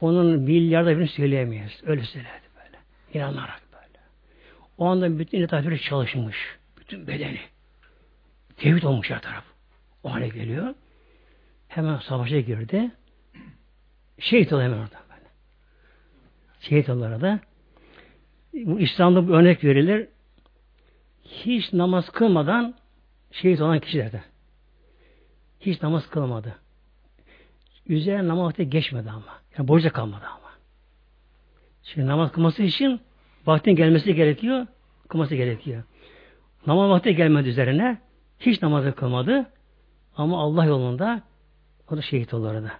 [0.00, 1.80] onun milyarda birini söyleyemeyiz.
[1.86, 2.78] Öyle söyledi böyle.
[3.14, 3.98] İnanarak böyle.
[4.78, 6.36] O anda bütün literatürü çalışmış.
[6.80, 7.40] Bütün bedeni.
[8.56, 9.44] Tevhid olmuş her taraf.
[10.02, 10.74] O hale geliyor.
[11.68, 12.90] Hemen savaşa girdi.
[14.18, 15.00] Şehit oldu hemen orada.
[15.10, 15.28] Böyle.
[16.60, 17.40] Şehit oldu orada.
[18.54, 20.08] Bu İslam'da bir örnek verilir.
[21.24, 22.74] Hiç namaz kılmadan
[23.32, 24.22] şehit olan kişilerden.
[25.60, 26.56] Hiç namaz kılmadı.
[27.86, 29.40] Üzerine namaz vakti geçmedi ama.
[29.58, 30.50] Yani borca kalmadı ama.
[31.82, 33.00] Şimdi namaz kılması için
[33.46, 34.66] vaktin gelmesi gerekiyor.
[35.08, 35.82] Kılması gerekiyor.
[36.66, 37.98] Namaz vakti gelmedi üzerine.
[38.40, 39.50] Hiç namazı kılmadı.
[40.16, 41.22] Ama Allah yolunda
[41.90, 42.70] o da şehit oldu orada.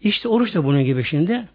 [0.00, 1.48] İşte oruç da bunun gibi şimdi.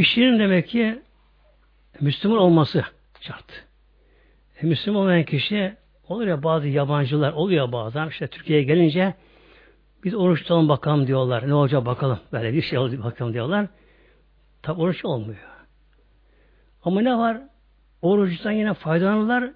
[0.00, 1.02] Kişinin demek ki
[2.00, 2.84] Müslüman olması
[3.20, 3.64] şart.
[4.60, 5.76] E, Müslüman olmayan kişi
[6.08, 9.14] olur ya bazı yabancılar oluyor bazen işte Türkiye'ye gelince
[10.04, 11.48] biz oruç tutalım bakalım diyorlar.
[11.48, 12.18] Ne olacak bakalım.
[12.32, 13.66] Böyle bir şey olacak bakalım diyorlar.
[14.62, 15.48] Tabi oruç olmuyor.
[16.84, 17.40] Ama ne var?
[18.02, 19.50] Oruçtan yine faydalanırlar.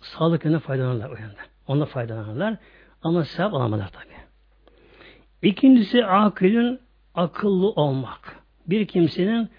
[0.00, 1.46] Sağlık yönünden faydalanırlar o yönden.
[1.66, 2.56] Onunla faydalanırlar.
[3.02, 4.14] Ama sevap alamazlar tabi.
[5.42, 6.80] İkincisi akılın
[7.14, 8.36] akıllı olmak.
[8.66, 9.50] Bir kimsenin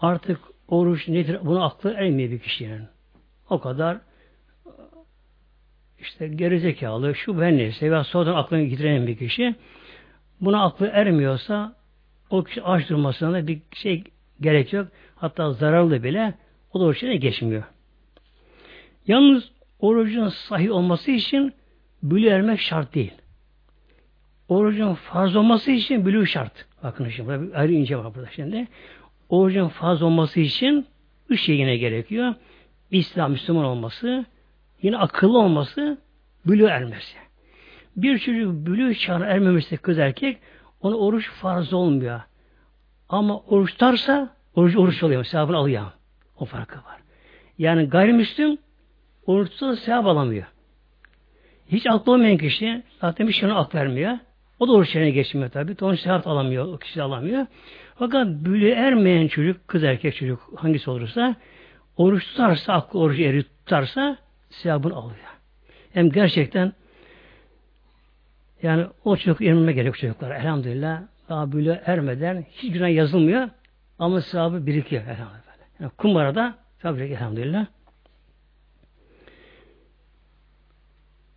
[0.00, 1.38] artık oruç nedir?
[1.42, 2.82] Bunu aklı ermiyor bir kişinin.
[3.50, 3.98] O kadar
[5.98, 9.54] işte gerizekalı, şu ben neyse veya sonradan aklını getiren bir kişi
[10.40, 11.76] buna aklı ermiyorsa
[12.30, 14.04] o kişi aç durmasına da bir şey
[14.40, 14.88] gerek yok.
[15.16, 16.34] Hatta zararlı bile
[16.72, 17.62] o da oruçuna geçmiyor.
[19.06, 21.54] Yalnız orucun sahih olması için
[22.02, 23.12] bülü ermek şart değil.
[24.48, 26.66] Orucun farz olması için bülü şart.
[26.82, 28.66] Bakın şimdi ayrı ince var burada şimdi.
[29.28, 30.86] Orucun farz olması için
[31.28, 32.34] üç şey yine gerekiyor.
[32.90, 34.24] İslam Müslüman olması,
[34.82, 35.98] yine akıllı olması,
[36.46, 37.16] bülü ermesi.
[37.96, 40.38] Bir çocuk bülü çağına ermemesi kız erkek,
[40.80, 42.20] ona oruç farz olmuyor.
[43.08, 45.24] Ama oruç tutarsa oruç oruç oluyor.
[45.24, 45.86] Sevabını alıyor.
[46.38, 47.00] O farkı var.
[47.58, 48.58] Yani gayrimüslim
[49.26, 50.46] oruç tutarsa sevap alamıyor.
[51.68, 54.18] Hiç aklı olmayan kişi zaten bir şeyine ak vermiyor.
[54.58, 55.76] O da oruç yerine geçmiyor tabi.
[55.80, 56.74] Onun sevap alamıyor.
[56.74, 57.46] O kişi alamıyor.
[57.98, 61.36] Fakat bülü ermeyen çocuk, kız erkek çocuk hangisi olursa
[61.96, 64.18] oruç tutarsa, aklı oruç eri tutarsa
[64.50, 65.18] sevabını alıyor.
[65.92, 66.72] Hem gerçekten
[68.62, 70.30] yani o çocuk yanılma gerek çocuklar.
[70.30, 73.48] Elhamdülillah daha böyle ermeden hiç günah yazılmıyor
[73.98, 75.48] ama sevabı birikiyor elhamdülillah.
[75.80, 77.66] Yani kumbarada tabi elhamdülillah.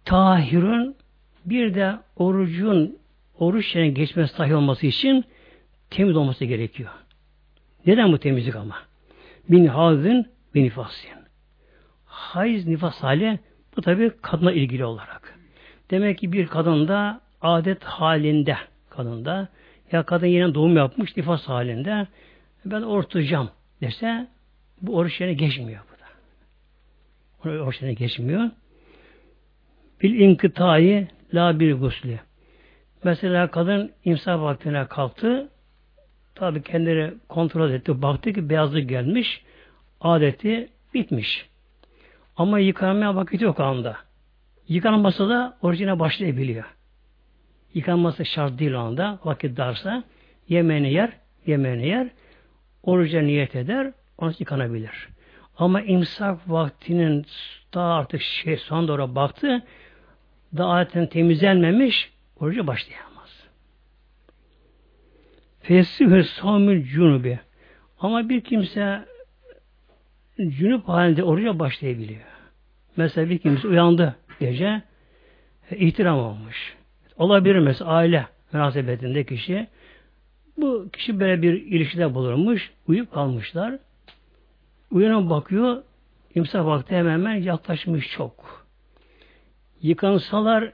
[0.06, 0.96] Tahirun
[1.46, 2.98] bir de orucun
[3.40, 5.26] oruç yerine geçmesi sahih olması için
[5.92, 6.90] temiz olması gerekiyor.
[7.86, 8.76] Neden bu temizlik ama?
[9.50, 11.10] Bin hazin bin nifasin.
[12.06, 13.40] Hayız nifas hali
[13.78, 15.40] bu tabi kadına ilgili olarak.
[15.92, 18.58] Demek ki bir kadında adet halinde
[18.90, 19.48] kadında
[19.92, 22.08] ya kadın yine doğum yapmış nifas halinde
[22.66, 23.50] ben oruç tutacağım
[23.82, 24.28] dese
[24.82, 26.00] bu oruç yerine geçmiyor bu
[27.50, 27.60] da.
[27.64, 28.50] Oruç yerine geçmiyor.
[30.02, 32.20] Bil inkıtayı la bir gusli.
[33.04, 35.50] Mesela kadın imsak vaktine kalktı.
[36.42, 38.02] Tabi kendini kontrol etti.
[38.02, 39.44] Baktı ki beyazlık gelmiş.
[40.02, 41.46] Adeti bitmiş.
[42.38, 43.98] Ama yıkanmaya vakit yok anda.
[44.68, 46.66] Yıkanması da orijine başlayabiliyor.
[47.74, 49.20] Yıkanması şart değil anda.
[49.26, 50.04] Vakit darsa
[50.50, 51.10] yemeğini yer,
[51.46, 52.08] yemeğini yer.
[52.84, 55.08] Oruca niyet eder, onu yıkanabilir.
[55.58, 57.26] Ama imsak vaktinin
[57.74, 59.64] daha artık şey son doğru baktı,
[60.58, 63.11] daha adetten temizlenmemiş, oruca başlayamaz.
[65.62, 67.40] Fesihü samül cunubi.
[68.00, 69.06] Ama bir kimse
[70.38, 72.22] cünüp halinde oruca başlayabiliyor.
[72.98, 74.82] Mesela bir kimse uyandı gece,
[75.72, 76.76] e, ihtiram olmuş.
[77.18, 79.68] Olabilir mesela aile münasebetinde kişi
[80.58, 83.80] Bu kişi böyle bir ilişkide bulunmuş, uyup kalmışlar.
[84.92, 85.84] Uyanan bakıyor,
[86.36, 88.66] imsak vakti hemen hemen yaklaşmış çok.
[89.82, 90.74] Yıkansalar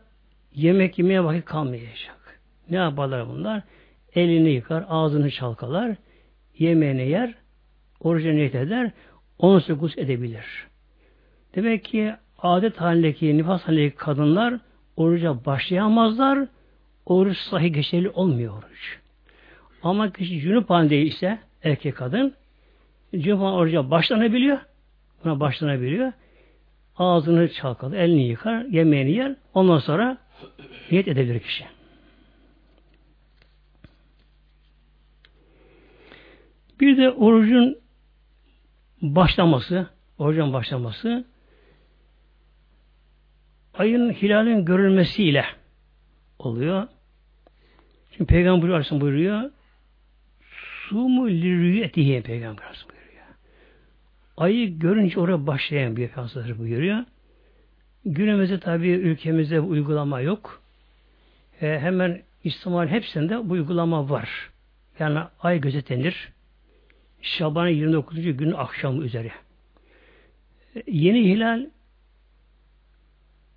[0.54, 2.40] yemek yemeye vakit kalmayacak.
[2.70, 3.64] Ne yaparlar bunlar?
[4.18, 5.96] Elini yıkar, ağzını çalkalar,
[6.58, 7.34] yemeğini yer,
[8.00, 8.92] oruca niyet eder,
[9.40, 10.46] onu sekus edebilir.
[11.56, 14.60] Demek ki adet halindeki, nifas halindeki kadınlar
[14.96, 16.48] oruca başlayamazlar,
[17.06, 19.00] oruç sahih geçerli olmuyor oruç.
[19.84, 22.34] Ama kişi cünüp halinde ise erkek kadın
[23.14, 24.58] cünüp oruca başlanabiliyor.
[25.24, 26.12] Buna başlanabiliyor.
[26.98, 29.36] Ağzını çalkalı, elini yıkar, yemeğini yer.
[29.54, 30.18] Ondan sonra
[30.92, 31.77] niyet edebilir kişi.
[36.80, 37.78] Bir de orucun
[39.02, 39.88] başlaması,
[40.18, 41.26] orucun başlaması
[43.74, 45.46] ayın hilalin görülmesiyle
[46.40, 46.88] oluyor.
[48.12, 49.52] Şimdi Peygamber Aleyhisselam buyuruyor
[50.90, 53.26] Sumu lirüyetiye Peygamber Aleyhisselam buyuruyor.
[54.38, 57.04] Ayı görünce oraya başlayan bir Peygamber buyuruyor.
[58.06, 60.62] Günümüzde tabi ülkemizde bu uygulama yok.
[61.62, 64.50] E, hemen İslam'ın hepsinde bu uygulama var.
[65.00, 66.37] Yani ay gözetlenir.
[67.28, 68.38] Şaban'ın 29.
[68.38, 69.32] günü akşamı üzeri.
[70.88, 71.66] Yeni hilal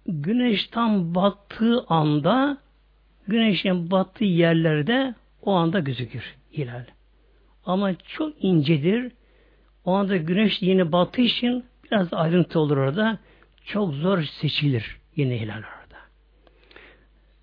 [0.06, 2.58] güneş tam battığı anda
[3.28, 6.84] güneşin battığı yerlerde o anda gözükür hilal.
[7.64, 9.12] Ama çok incedir.
[9.84, 13.18] O anda güneş yine battığı için biraz ayrıntı olur orada.
[13.64, 15.98] Çok zor seçilir yine hilal orada.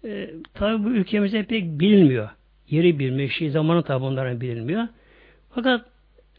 [0.06, 2.30] E, tabi bu ülkemizde pek bilinmiyor.
[2.70, 4.88] Yeri bilmiyor, şey zamanı tabi onların bilinmiyor.
[5.50, 5.86] Fakat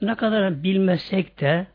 [0.03, 1.67] ne kadar bilmesek de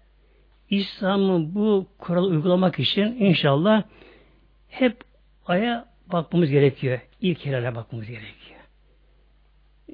[0.69, 3.83] İslam'ın bu kuralı uygulamak için inşallah
[4.69, 4.97] hep
[5.45, 6.99] aya bakmamız gerekiyor.
[7.21, 8.59] İlk hilale bakmamız gerekiyor.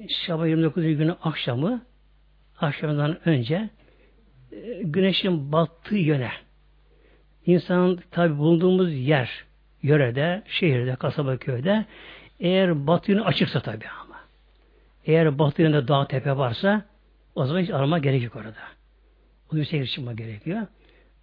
[0.10, 0.84] Şaban 29.
[0.84, 1.86] günü akşamı
[2.60, 3.70] akşamdan önce
[4.52, 6.32] e, güneşin battığı yöne
[7.46, 9.46] insanın tabi bulunduğumuz yer
[9.84, 11.86] yörede, şehirde, kasaba, köyde
[12.39, 14.15] eğer batı yönü açıksa tabi ama
[15.06, 16.86] eğer batı dağ tepe varsa
[17.39, 18.58] o zaman hiç arama gerek yok orada.
[19.54, 20.67] O yüksek çıkma gerekiyor.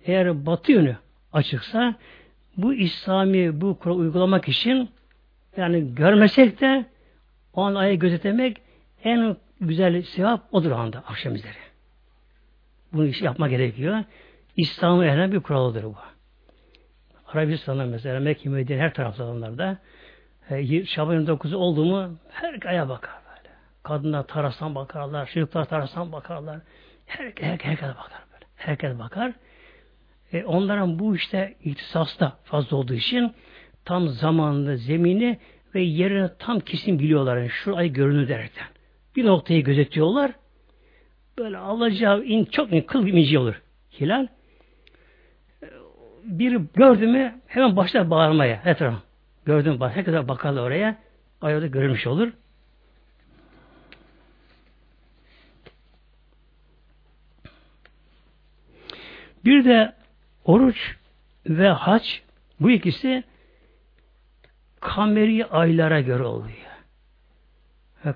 [0.04, 0.96] Eğer batı yönü
[1.32, 1.94] açıksa
[2.56, 4.90] bu İslami bu kural uygulamak için
[5.56, 6.84] yani görmesek de
[7.54, 8.60] o an ayı gözetlemek
[9.04, 11.52] en güzel sevap odur anda akşam üzeri.
[12.92, 14.04] Bunu iş yapma gerekiyor.
[14.56, 15.96] İslam'ın ehline bir kuralıdır bu.
[17.26, 19.78] Arabistan'da mesela Mekke her tarafta onlarda
[20.50, 23.25] e, Şaban 9'u oldu mu her aya bakar.
[23.86, 26.60] Kadınlar tarastan bakarlar, çocuklar tarastan bakarlar.
[27.06, 28.46] Her, her, herkes bakar böyle.
[28.56, 29.32] Herkes bakar.
[30.32, 33.32] E, onların bu işte ihtisasta fazla olduğu için
[33.84, 35.38] tam zamanında zemini
[35.74, 37.36] ve yerini tam kesin biliyorlar.
[37.36, 38.66] Yani şu ay görünür derken.
[39.16, 40.32] Bir noktayı gözetiyorlar.
[41.38, 43.62] Böyle alacağı in, çok in, kıl inci olur.
[44.00, 44.26] Hilal.
[46.24, 48.62] Bir gördü mü hemen başlar bağırmaya.
[48.64, 48.94] Etraf.
[49.44, 50.96] Gördüm mü herkese bakarlar oraya.
[51.40, 52.32] Ayada görülmüş olur.
[59.46, 59.92] Bir de
[60.44, 60.96] oruç
[61.46, 62.22] ve haç
[62.60, 63.24] bu ikisi
[64.80, 66.56] kameri aylara göre oluyor.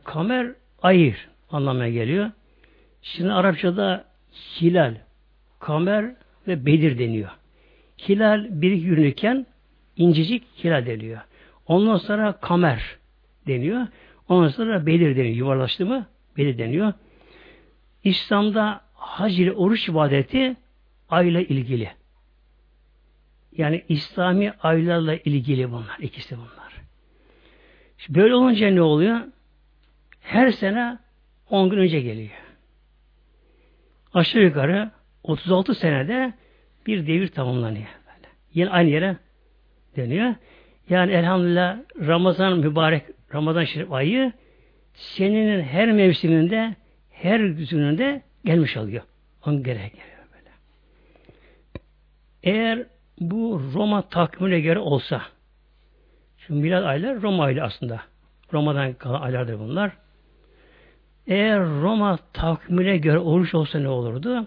[0.05, 2.31] kamer ayır anlamına geliyor.
[3.03, 4.05] Şimdi Arapçada
[4.61, 4.95] hilal,
[5.59, 6.15] kamer
[6.49, 7.31] ve bedir deniyor.
[8.09, 9.47] Hilal bir yürünürken
[9.97, 11.21] incecik hilal deniyor.
[11.67, 12.97] Ondan sonra kamer
[13.47, 13.87] deniyor.
[14.29, 15.35] Ondan sonra bedir deniyor.
[15.35, 16.93] Yuvarlaştı mı bedir deniyor.
[18.05, 20.57] İslam'da hac ile oruç ibadeti
[21.11, 21.91] ayla ilgili.
[23.57, 25.99] Yani İslami aylarla ilgili bunlar.
[25.99, 26.73] ikisi bunlar.
[27.99, 29.21] Şimdi böyle olunca ne oluyor?
[30.21, 30.99] Her sene
[31.51, 32.31] 10 gün önce geliyor.
[34.15, 34.91] Aşağı yukarı
[35.23, 36.33] 36 senede
[36.87, 37.87] bir devir tamamlanıyor.
[38.07, 38.29] Böyle.
[38.55, 39.17] Yine aynı yere
[39.97, 40.35] dönüyor.
[40.89, 43.03] Yani elhamdülillah Ramazan mübarek
[43.35, 44.33] Ramazan şerif ayı
[44.93, 46.77] senenin her mevsiminde
[47.11, 49.03] her gününde gelmiş oluyor.
[49.47, 50.20] Onun gerek geliyor.
[52.43, 52.87] Eğer
[53.21, 55.23] bu Roma takvimine göre olsa
[56.39, 58.01] şu milad aylar Roma ayları aslında.
[58.53, 59.93] Roma'dan kalan aylardır bunlar.
[61.27, 64.47] Eğer Roma takvimine göre oruç olsa ne olurdu?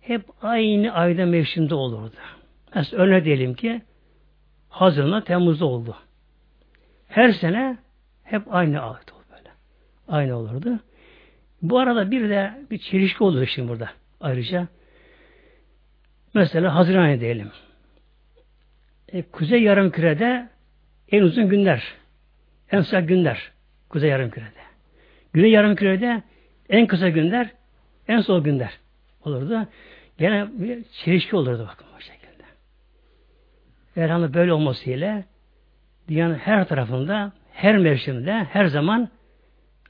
[0.00, 2.16] Hep aynı ayda mevsimde olurdu.
[2.74, 3.82] Mesela örnek diyelim ki
[4.68, 5.96] Haziran'da Temmuz'da oldu.
[7.08, 7.78] Her sene
[8.24, 9.50] hep aynı ayet oldu böyle.
[10.08, 10.78] Aynı olurdu.
[11.62, 14.68] Bu arada bir de bir çelişki olur şimdi burada ayrıca.
[16.34, 17.50] Mesela Haziran diyelim.
[19.12, 20.48] E, Kuzey Yarımküre'de
[21.12, 21.82] en uzun günler,
[22.72, 23.52] en sıcak günler
[23.88, 24.68] Kuzey Yarımküre'de.
[25.32, 26.22] Güney yarım kürede
[26.68, 27.50] en kısa günler,
[28.08, 28.78] en soğuk günler
[29.24, 29.66] olurdu.
[30.18, 32.44] Gene bir çelişki olurdu bakın bu şekilde.
[33.96, 35.24] Elhamdülillah böyle olmasıyla
[36.08, 39.08] dünyanın her tarafında, her mevsimde, her zaman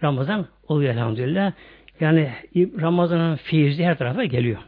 [0.02, 1.52] Ramazan oluyor elhamdülillah.
[2.00, 4.58] Yani Ramazan'ın feyzi her tarafa geliyor.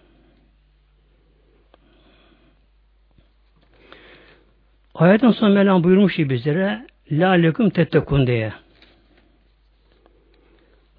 [4.94, 8.52] Ayetin son Mevlam buyurmuş ki bizlere La lekum tettekun diye.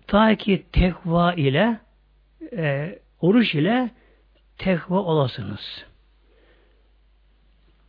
[0.08, 1.80] Ta ki tekva ile
[2.58, 3.90] e, oruç ile
[4.58, 5.86] tekva olasınız.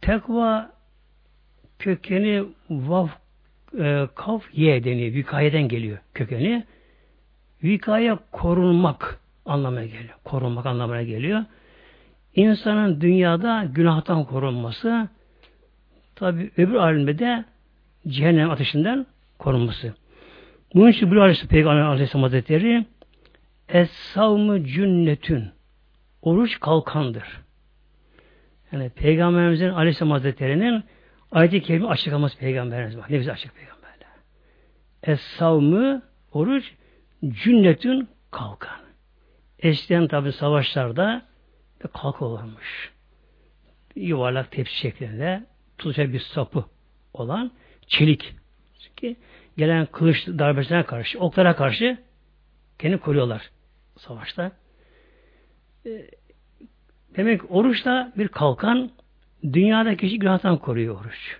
[0.00, 0.72] Tekva
[1.78, 3.09] kökeni vav
[3.78, 5.14] e, kaf ye deniyor.
[5.14, 6.64] Vikayeden geliyor kökeni.
[7.64, 10.16] Vikaya korunmak anlamına geliyor.
[10.24, 11.44] Korunmak anlamına geliyor.
[12.34, 15.09] İnsanın dünyada günahtan korunması
[16.22, 17.44] tabi öbür alemde de
[18.08, 19.06] cehennem ateşinden
[19.38, 19.94] korunması.
[20.74, 22.86] Bunun için Bülü Aleyhisselam Peygamber Aleyhisselam Hazretleri
[23.68, 25.50] Es-savmı cünnetün
[26.22, 27.40] Oruç kalkandır.
[28.72, 30.84] Yani Peygamberimizin Aleyhisselam Hazretleri'nin
[31.32, 33.06] ayet-i kerime açıklaması Peygamberimiz var.
[33.10, 34.08] Ne bize açık Peygamberler.
[35.02, 36.02] Es-savmı
[36.32, 36.74] oruç
[37.28, 38.80] cünnetün kalkan.
[39.58, 41.22] Eskiden tabi savaşlarda
[41.92, 42.92] kalk olurmuş.
[43.96, 45.44] Yuvarlak tepsi şeklinde
[45.82, 46.64] tutacak bir sapı
[47.14, 47.50] olan
[47.86, 48.34] çelik.
[48.80, 49.16] Çünkü
[49.56, 51.98] gelen kılıç darbesine karşı, oklara karşı
[52.78, 53.50] kendi koruyorlar
[53.96, 54.52] savaşta.
[55.86, 56.06] Ee,
[57.16, 58.90] demek oruç da bir kalkan
[59.52, 61.36] dünyada kişi günahtan koruyor oruç.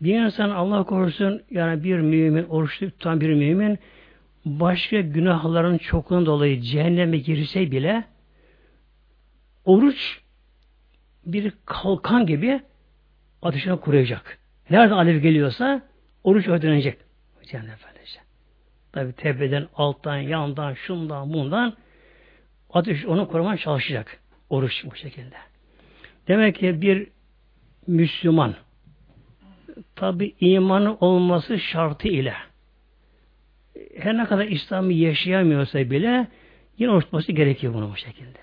[0.00, 3.78] Bir insan Allah korusun yani bir mümin, oruç tutan bir mümin
[4.44, 8.04] başka günahların çokluğundan dolayı cehenneme girse bile
[9.64, 10.21] oruç
[11.26, 12.60] bir kalkan gibi
[13.42, 14.38] ateşine koruyacak.
[14.70, 15.82] Nereden alev geliyorsa
[16.24, 16.98] oruç ödenecek.
[17.42, 18.20] Cennet böylece.
[18.92, 21.76] Tabi tepeden, alttan, yandan, şundan, bundan
[22.70, 24.20] ateş onu korumaya çalışacak.
[24.50, 25.36] Oruç bu şekilde.
[26.28, 27.08] Demek ki bir
[27.86, 28.54] Müslüman
[29.96, 32.34] tabi imanı olması şartı ile
[33.96, 36.26] her ne kadar İslam'ı yaşayamıyorsa bile
[36.78, 38.38] yine oruç tutması gerekiyor bunu bu şekilde.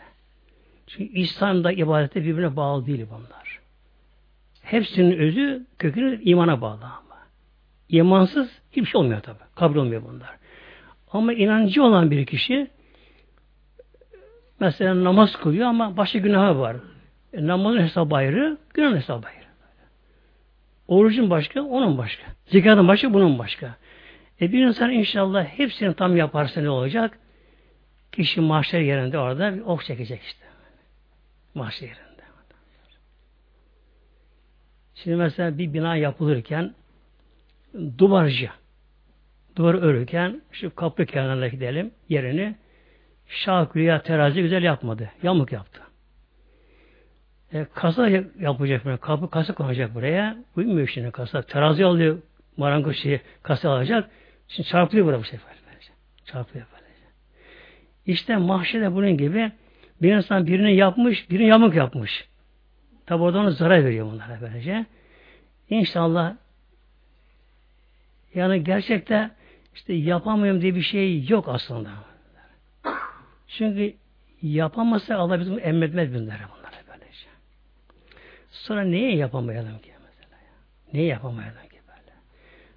[0.90, 3.60] Çünkü İslam'da ibadete birbirine bağlı değil bunlar.
[4.62, 7.18] Hepsinin özü kökünü imana bağlı ama.
[7.90, 9.38] İmansız hiçbir şey olmuyor tabi.
[9.56, 10.38] Kabul olmuyor bunlar.
[11.12, 12.68] Ama inancı olan bir kişi
[14.60, 16.76] mesela namaz kılıyor ama başka günahı var.
[17.34, 19.40] E, namazın hesabı ayrı, günahın hesabı ayrı.
[20.88, 22.24] Orucun başka, onun başka.
[22.46, 23.76] Zekatın başka, bunun başka.
[24.42, 27.20] E bir insan inşallah hepsini tam yaparsa ne olacak?
[28.12, 30.49] Kişi mahşer yerinde orada bir ok çekecek işte.
[31.54, 32.20] Mahşer yerinde.
[34.95, 36.74] Şimdi mesela bir bina yapılırken
[37.97, 38.50] duvarcı
[39.56, 42.56] duvar örürken şu kapı kenarına gidelim yerini
[43.28, 45.12] şakriya terazi güzel yapmadı.
[45.24, 45.82] Yamuk yaptı.
[47.54, 48.97] E, kasa yapacak buraya.
[48.97, 50.38] Kapı kasa konacak buraya.
[50.56, 51.41] Uymuyor şimdi kasa.
[51.41, 52.18] Terazi alıyor
[52.58, 54.10] marangoz şeyi kasa alacak.
[54.47, 55.54] Şimdi çarpılıyor burada bu sefer.
[56.26, 57.06] Çarpılıyor böylece.
[58.06, 59.52] İşte mahşede bunun gibi
[60.02, 62.28] bir insan birini yapmış, birini yamuk yapmış.
[63.06, 64.86] Tabi orada zarar veriyor bunlara böylece.
[65.70, 66.36] İnşallah
[68.36, 69.32] yani gerçekte
[69.76, 71.89] işte yapamıyorum diye bir şey yok aslında.
[73.47, 73.93] Çünkü
[74.41, 77.28] yapamazsa Allah bizim emretmez bunlara bunlara böylece.
[78.52, 80.52] Sonra neye yapamayalım ki mesela ya?
[80.93, 82.14] Neye yapamayalım ki böyle?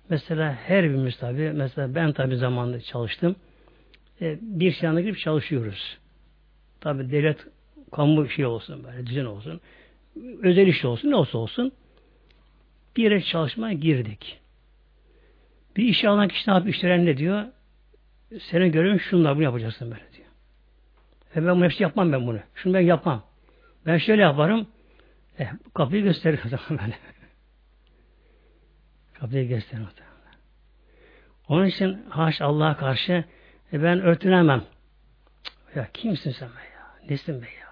[0.08, 3.36] Mesela her birimiz tabi, mesela ben tabi zamanında çalıştım.
[4.20, 5.98] E, bir şey girip çalışıyoruz.
[6.82, 7.46] Tabi devlet
[7.92, 9.60] kamu şey olsun böyle düzen olsun.
[10.42, 11.72] Özel iş olsun ne olsa olsun.
[12.96, 14.40] Bir yere çalışmaya girdik.
[15.76, 16.74] Bir işe alan kişi ne yapıyor?
[16.74, 17.44] İşveren ne diyor?
[18.40, 20.26] Senin görevin şunlar bunu yapacaksın böyle diyor.
[21.36, 22.38] E ben bunu hepsi yapmam ben bunu.
[22.54, 23.24] Şunu ben yapmam.
[23.86, 24.66] Ben şöyle yaparım.
[25.38, 26.82] E, kapıyı gösterir o zaman böyle.
[29.14, 30.12] kapıyı gösterir o zaman.
[31.48, 33.24] Onun için haş Allah'a karşı
[33.72, 34.64] e, ben örtünemem.
[35.74, 36.71] Ya kimsin sen be?
[37.10, 37.68] Nesin be ya?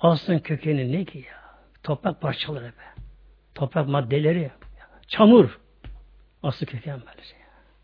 [0.00, 1.44] Aslın kökeni ne ki ya?
[1.82, 3.02] Toprak parçaları be.
[3.54, 4.50] Toprak maddeleri.
[5.08, 5.58] Çamur.
[6.42, 7.38] Aslı köken böyle şey.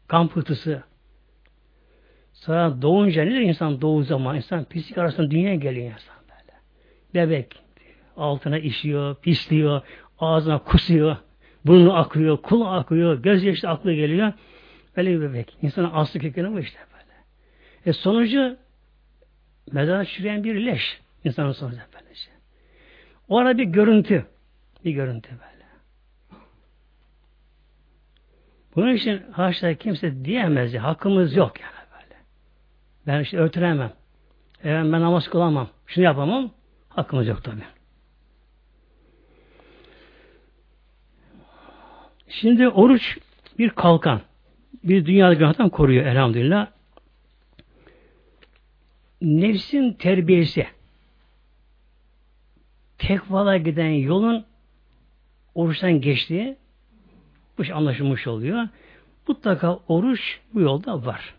[0.08, 0.82] Kan pıhtısı.
[2.32, 4.36] Sonra doğunca nedir insan doğu zaman?
[4.36, 6.58] insan pislik arasında dünyaya geliyor insan böyle.
[7.14, 7.62] Bebek
[8.16, 9.82] altına işiyor, pisliyor,
[10.18, 11.16] ağzına kusuyor,
[11.66, 14.32] burnu akıyor, kul akıyor, göz yaşlı aklı geliyor.
[14.96, 15.56] Böyle bir bebek.
[15.62, 17.14] İnsanın aslı kökeni bu işte böyle.
[17.86, 18.56] E sonucu
[19.72, 21.00] mezara çürüyen bir leş.
[21.24, 22.30] insanın sonucu böylece.
[23.28, 24.26] O ara bir görüntü.
[24.84, 25.64] Bir görüntü böyle.
[28.76, 32.20] Bunun için haşa kimse diyemez hakkımız yok yani böyle.
[33.06, 33.92] Ben işte örtülemem.
[34.64, 35.68] Evet, ben namaz kılamam.
[35.86, 36.50] Şunu yapamam.
[36.88, 37.60] Hakkımız yok tabi.
[42.28, 43.18] Şimdi oruç
[43.58, 44.20] bir kalkan.
[44.84, 46.66] Bir dünya günahtan koruyor elhamdülillah.
[49.22, 50.66] Nefsin terbiyesi
[52.98, 54.44] tekvala giden yolun
[55.54, 56.56] oruçtan geçtiği
[57.58, 58.68] bu şey anlaşılmış oluyor.
[59.28, 61.34] Mutlaka oruç bu yolda var.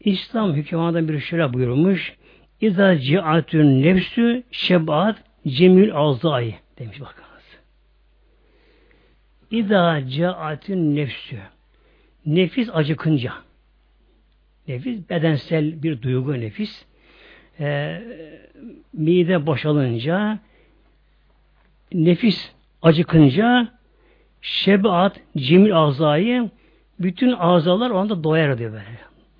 [0.00, 2.16] İslam hükümanından bir şöyle buyurmuş.
[2.60, 7.28] İza ci'atün nefsü şebat cemil azai demiş bakınız.
[9.50, 11.38] İza ci'atün nefsü
[12.26, 13.47] nefis acıkınca
[14.68, 16.84] nefis bedensel bir duygu nefis
[17.60, 18.00] e,
[18.92, 20.38] mide boşalınca
[21.92, 22.52] nefis
[22.82, 23.68] acıkınca
[24.40, 26.50] şebat cemil azayı
[27.00, 28.98] bütün azalar o anda doyar diyor böyle.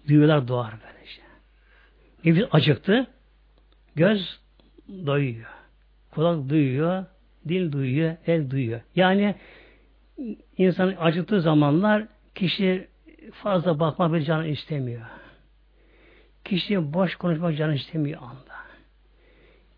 [0.09, 1.22] Duyular doğar böyle işte.
[2.24, 3.07] Nefis acıktı.
[3.97, 4.41] Göz
[5.07, 5.47] doyuyor.
[6.11, 7.05] Kulak duyuyor.
[7.49, 8.16] Dil duyuyor.
[8.26, 8.81] El duyuyor.
[8.97, 9.35] Yani
[10.57, 12.05] insan acıktığı zamanlar
[12.35, 12.89] kişi
[13.31, 15.07] fazla bakma bir canı istemiyor.
[16.45, 18.59] Kişi boş konuşmak canı istemiyor anda.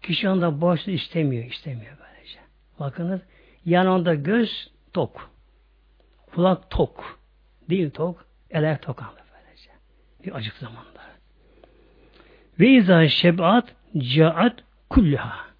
[0.02, 2.38] Kişi anda boş istemiyor, istemiyor böylece.
[2.80, 3.20] Bakınız,
[3.64, 5.30] yanında göz tok,
[6.34, 7.20] kulak tok,
[7.70, 9.70] dil tok, el tok anda böylece.
[10.24, 11.00] Bir acık zamanda.
[12.60, 15.50] Ve izâ şeb'at caat kullaha.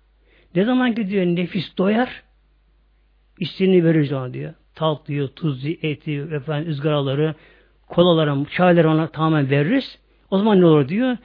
[0.54, 2.22] Ne zaman gidiyor nefis doyar,
[3.38, 4.54] istediğini verir ona diyor.
[4.74, 7.34] Tatlı, tuzlu, eti, efendim, ızgaraları,
[7.90, 9.98] kolaları, çayları ona tamamen veririz.
[10.30, 11.16] O zaman ne olur diyor?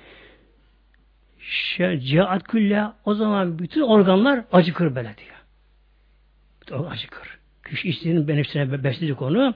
[2.00, 5.36] Cihat külle o zaman bütün organlar acıkır böyle diyor.
[6.90, 7.38] Acıkır.
[7.70, 9.54] Kişi istediğinin benefsine besleyecek onu.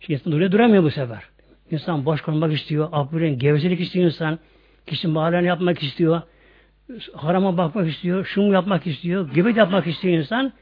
[0.00, 1.22] Şimdi insan duruyor duramıyor bu sefer.
[1.70, 2.88] İnsan boş konmak istiyor.
[2.92, 4.38] Abirin gevezelik istiyor insan.
[4.86, 6.22] Kişi mahallen yapmak istiyor.
[7.14, 8.24] Harama bakmak istiyor.
[8.24, 9.30] Şunu yapmak istiyor.
[9.30, 10.52] Gibi yapmak istiyor insan.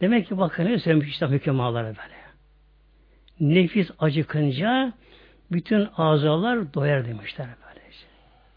[0.00, 2.21] Demek ki bakın ne söylemiş İslam hükümaları böyle.
[3.40, 4.92] Nefis acıkınca
[5.52, 8.06] bütün azalar doyar demişler böylece.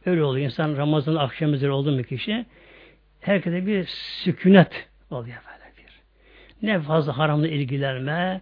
[0.06, 0.46] Öyle oluyor.
[0.46, 2.46] İnsan Ramazan akşam üzeri oldu mu kişi
[3.22, 3.86] herkese bir
[4.24, 6.02] sükunet oluyor böyle bir.
[6.68, 8.42] Ne fazla haramla ilgilenme,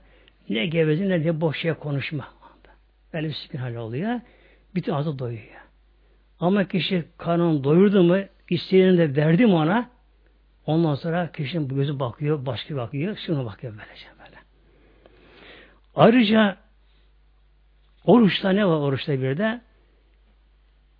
[0.49, 2.27] ne gevezi ne de boş şey konuşma.
[3.13, 4.19] Böyle bir sükun hali oluyor.
[4.75, 5.61] Bütün ağzı doyuyor.
[6.39, 8.17] Ama kişi karnını doyurdu mu,
[8.49, 9.89] isteğini de verdi mi ona,
[10.65, 14.12] ondan sonra kişinin gözü bakıyor, başka bakıyor, şunu bakıyor böylece böyle.
[15.95, 16.63] Ayrıca
[18.05, 19.61] Oruçta ne var oruçta bir de?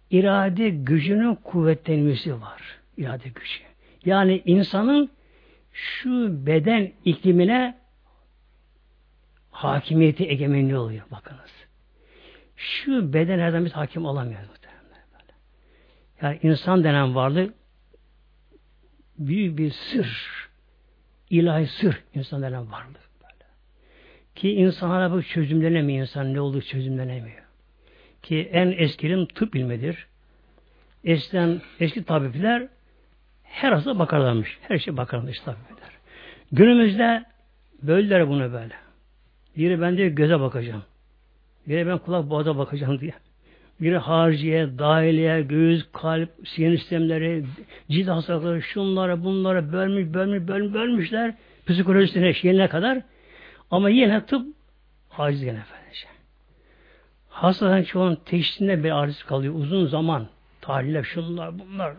[0.10, 2.62] İrade gücünün kuvvetlenmesi var.
[2.98, 3.64] İrade gücü.
[4.06, 5.12] Yani insanın
[5.72, 7.78] şu beden iklimine
[9.52, 11.04] hakimiyeti egemenliği oluyor.
[11.12, 11.52] Bakınız.
[12.56, 14.50] Şu beden her zaman biz hakim olamıyoruz.
[15.14, 15.34] Böyle.
[16.22, 17.56] Yani insan denen varlık
[19.18, 20.34] büyük bir sır.
[21.30, 23.03] ilahi sır insan denen varlık.
[24.36, 27.44] Ki insanlara bu çözümlenemiyor insan ne olduğu çözümlenemiyor.
[28.24, 30.08] Ki en eskilim tıp ilmidir.
[31.04, 32.68] Eskiden eski tabipler
[33.44, 34.58] her hasta bakarlarmış.
[34.62, 35.90] Her şey bakarlarmış tabipler.
[36.52, 37.24] Günümüzde
[37.84, 38.74] böyleler bunu böyle.
[39.58, 40.84] Biri ben diyor göze bakacağım.
[41.68, 43.14] Biri ben kulak boğaza bakacağım diye.
[43.82, 47.46] Biri harciye, dahiliye, göğüs, kalp, sinir sistemleri,
[47.90, 51.34] cilt hastalıkları, şunları, bunları bölmüş, bölmüş, bölmüş, bölmüşler.
[51.68, 53.02] Psikolojisine, şeyine kadar
[53.74, 54.48] ama yine tıp
[55.18, 56.08] aciz gene efendice.
[57.30, 60.28] Hastaların çoğun teşhisinde bir aciz kalıyor uzun zaman.
[60.62, 61.94] Tahliller, şunlar, bunlar.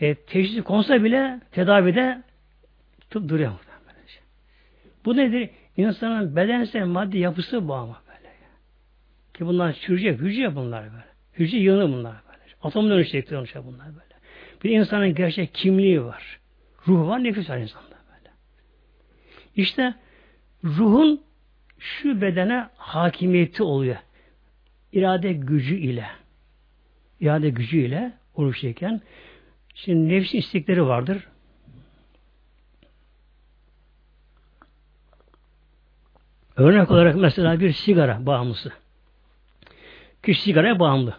[0.00, 2.22] E, teşhisi konsa bile tedavide
[3.10, 3.52] tıp duruyor.
[3.52, 4.20] Efendice.
[5.04, 5.50] Bu nedir?
[5.76, 8.32] İnsanın bedensel maddi yapısı bu ama böyle.
[9.34, 11.04] Ki bunlar hücre, hücre bunlar böyle.
[11.38, 12.54] Hücre yığını bunlar böyle.
[12.62, 14.14] Atom dönüşecektir şey bunlar böyle.
[14.64, 16.40] Bir insanın gerçek kimliği var.
[16.88, 18.30] Ruh var, nefis var insanda böyle.
[19.56, 19.94] İşte
[20.64, 21.22] ruhun
[21.78, 23.96] şu bedene hakimiyeti oluyor.
[24.92, 26.06] İrade gücü ile.
[27.20, 29.00] İrade gücü ile oruçluyken
[29.74, 31.28] şimdi nefsin istekleri vardır.
[36.56, 38.72] Örnek olarak mesela bir sigara bağımlısı.
[40.22, 41.16] Kişi sigaraya bağımlı.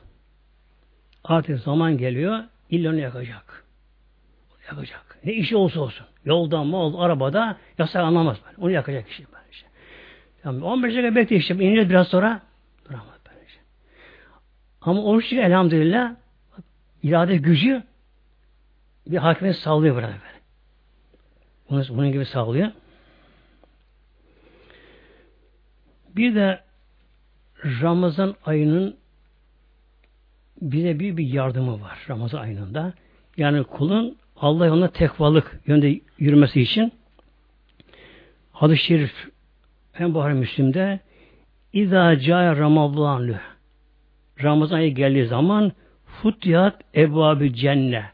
[1.23, 3.65] Artık zaman geliyor, illa onu yakacak.
[4.71, 5.17] Yakacak.
[5.25, 6.05] Ne işi olsa olsun.
[6.25, 8.37] Yolda, mol, arabada yasak anlamaz.
[8.57, 9.25] Onu yakacak kişi.
[10.45, 11.53] Yani 15 dakika işte.
[11.53, 12.41] İneceğiz biraz sonra.
[12.89, 13.59] Böylece.
[14.81, 16.15] Ama oruç elhamdülillah
[17.03, 17.83] irade gücü
[19.07, 20.43] bir hakimiyet sağlıyor burada böyle.
[21.69, 22.71] Bunu, bunun gibi sağlıyor.
[26.15, 26.63] Bir de
[27.65, 28.97] Ramazan ayının
[30.61, 32.93] bize bir bir yardımı var Ramazan ayında.
[33.37, 36.93] Yani kulun Allah yolunda tekvalık yönde yürümesi için
[38.51, 39.32] hadis-i şerif
[39.93, 40.99] hem Buhari Müslim'de
[41.73, 43.39] İzâ câye Ramazanlı
[44.43, 45.71] Ramazan ayı geldiği zaman
[46.05, 48.05] futiyat ebvabı cenne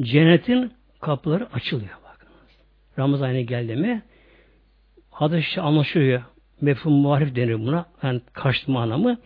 [0.00, 1.90] cennetin kapıları açılıyor.
[2.04, 2.58] Bakınız.
[2.98, 4.02] Ramazan ayı geldi mi
[5.10, 6.22] hadis anlaşılıyor.
[6.60, 7.86] Mefhum muharif denir buna.
[8.02, 9.18] Yani karşı anlamı.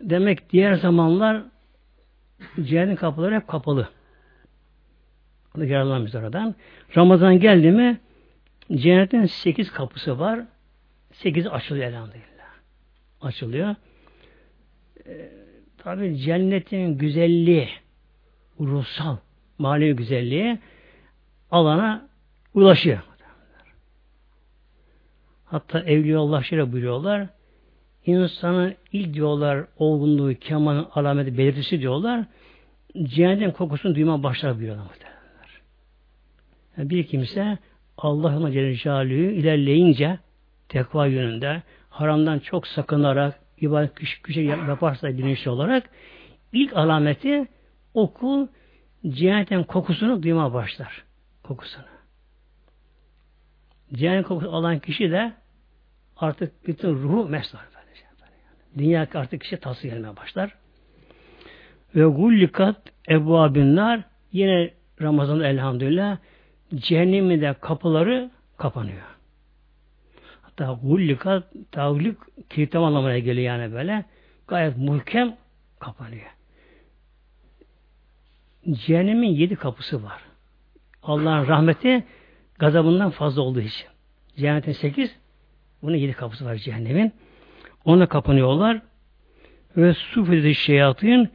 [0.00, 1.42] Demek diğer zamanlar
[2.62, 3.88] cennetin kapıları hep kapalı.
[5.56, 6.54] Onu yararlanmış oradan.
[6.96, 8.00] Ramazan geldi mi
[8.74, 10.40] cennetin sekiz kapısı var.
[11.22, 12.46] Sekiz açılıyor elhamdülillah.
[13.20, 13.74] Açılıyor.
[15.06, 15.30] Ee,
[15.78, 17.68] Tabi cennetin güzelliği
[18.60, 19.16] ruhsal,
[19.58, 20.58] manevi güzelliği
[21.50, 22.08] alana
[22.54, 22.98] ulaşıyor.
[25.44, 27.26] Hatta Evliyaullah şöyle buyuruyorlar.
[28.06, 32.24] İnsanın ilk diyorlar olgunluğu, kemalın alameti, belirtisi diyorlar.
[33.02, 35.60] Cehennem kokusunu duyma başlar buyuruyorlar muhtemelenler.
[36.76, 37.58] Yani bir kimse
[37.98, 40.18] Allah'ın Celle ilerleyince
[40.68, 45.90] tekva yönünde haramdan çok sakınarak ibadet küçük küçük yaparsa bilinçli olarak
[46.52, 47.46] ilk alameti
[47.94, 48.46] okul
[49.08, 51.04] cehennem kokusunu duyma başlar.
[51.42, 51.84] Kokusunu.
[53.92, 55.32] Cehennem kokusu alan kişi de
[56.16, 57.60] artık bütün ruhu mesler.
[58.78, 60.54] Dünya artık kişi tası gelmeye başlar.
[61.94, 62.76] Ve gullikat
[63.08, 64.02] ebvabinler
[64.32, 64.70] yine
[65.02, 66.18] Ramazan elhamdülillah
[66.74, 69.15] cehennemin de kapıları kapanıyor.
[70.58, 72.18] Hatta gullikat tavlik
[72.50, 74.04] kilitlem anlamına geliyor yani böyle.
[74.48, 75.36] Gayet muhkem
[75.78, 76.26] kapanıyor.
[78.70, 80.22] Cehennemin yedi kapısı var.
[81.02, 82.04] Allah'ın rahmeti
[82.58, 83.86] gazabından fazla olduğu için.
[84.36, 85.16] Cehennetin sekiz,
[85.82, 87.12] bunun yedi kapısı var cehennemin.
[87.84, 88.82] Ona kapanıyorlar.
[89.76, 91.30] Ve sufede şeyatın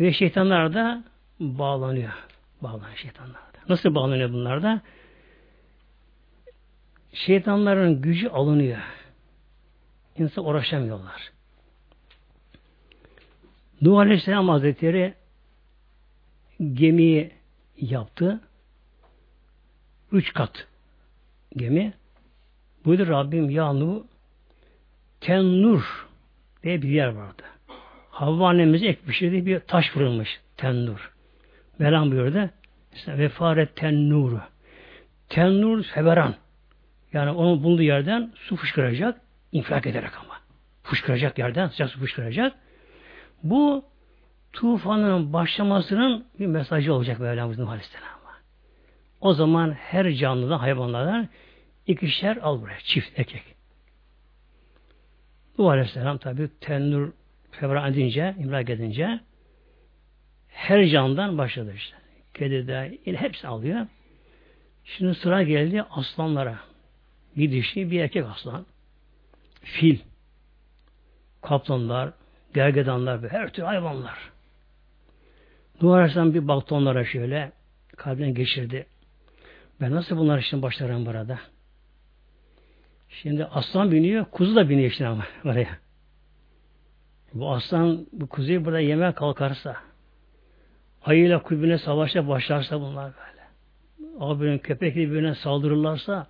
[0.00, 1.04] ve şeytanlar da
[1.40, 2.12] bağlanıyor.
[2.62, 3.58] Bağlanıyor şeytanlar da.
[3.68, 4.80] Nasıl bağlanıyor bunlar da?
[7.14, 8.78] Şeytanların gücü alınıyor.
[10.18, 11.32] İnsan uğraşamıyorlar.
[13.80, 15.14] Nuh Aleyhisselam Hazretleri
[16.72, 17.30] gemiyi
[17.80, 18.40] yaptı.
[20.12, 20.66] Üç kat
[21.56, 21.92] gemi.
[22.84, 24.02] Buydu Rabbim ya Nuh
[25.20, 26.08] Tennur
[26.62, 27.42] diye bir yer vardı.
[28.10, 30.40] Havva annemize ek pişirdiği bir taş fırılmış.
[30.56, 31.12] Tennur.
[31.78, 32.50] Melam buyurdu.
[32.94, 34.40] İşte vefaret tennuru.
[35.28, 36.34] Tennur feberan.
[37.14, 39.20] Yani onun bulunduğu yerden su fışkıracak.
[39.52, 40.34] infilak ederek ama.
[40.82, 42.52] Fışkıracak yerden sıcak su fışkıracak.
[43.42, 43.84] Bu
[44.52, 48.38] tufanın başlamasının bir mesajı olacak Mevlamız Nuh Aleyhisselam'a.
[49.20, 51.28] O zaman her canlıdan, hayvanlardan
[51.86, 52.78] ikişer al buraya.
[52.80, 53.42] Çift, erkek.
[55.58, 57.12] Nuh Aleyhisselam tabi tennur
[57.50, 59.20] fevra edince, imrak edince
[60.48, 61.96] her candan başladı işte.
[62.34, 63.86] Kedi de hepsi alıyor.
[64.84, 66.73] Şimdi sıra geldi aslanlara.
[67.36, 68.66] Bir dişi, bir erkek aslan.
[69.62, 69.98] Fil.
[71.42, 72.12] Kaplanlar,
[72.54, 74.18] gergedanlar ve her tür hayvanlar.
[75.82, 77.52] Nuh Aleyhisselam bir baktı onlara şöyle
[77.96, 78.86] kalbine geçirdi.
[79.80, 81.38] Ben nasıl bunlar için başlarım burada?
[83.08, 85.78] Şimdi aslan biniyor, kuzu da biniyor işte ama oraya.
[87.34, 89.76] Bu aslan bu kuzuyu burada yemeye kalkarsa,
[91.04, 93.44] ayıyla kulübüne savaşa başlarsa bunlar böyle.
[94.20, 96.26] Abinin köpekli birbirine saldırırlarsa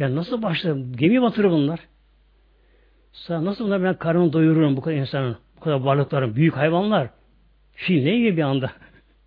[0.00, 0.96] ben nasıl başlarım?
[0.96, 1.80] Gemi batırır bunlar.
[3.12, 7.10] Sana nasıl bunlar ben karnını doyururum bu kadar insanın, bu kadar varlıkların, büyük hayvanlar.
[7.72, 8.72] Fil ne yiyor bir anda?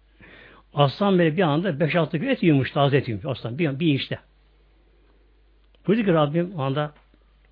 [0.73, 3.59] Aslan böyle bir anda 5-6 gün et yiyormuş, taze et yiyormuş aslan.
[3.59, 4.19] Bir, bir işte.
[5.87, 6.93] Buyurdu ki Rabbim o anda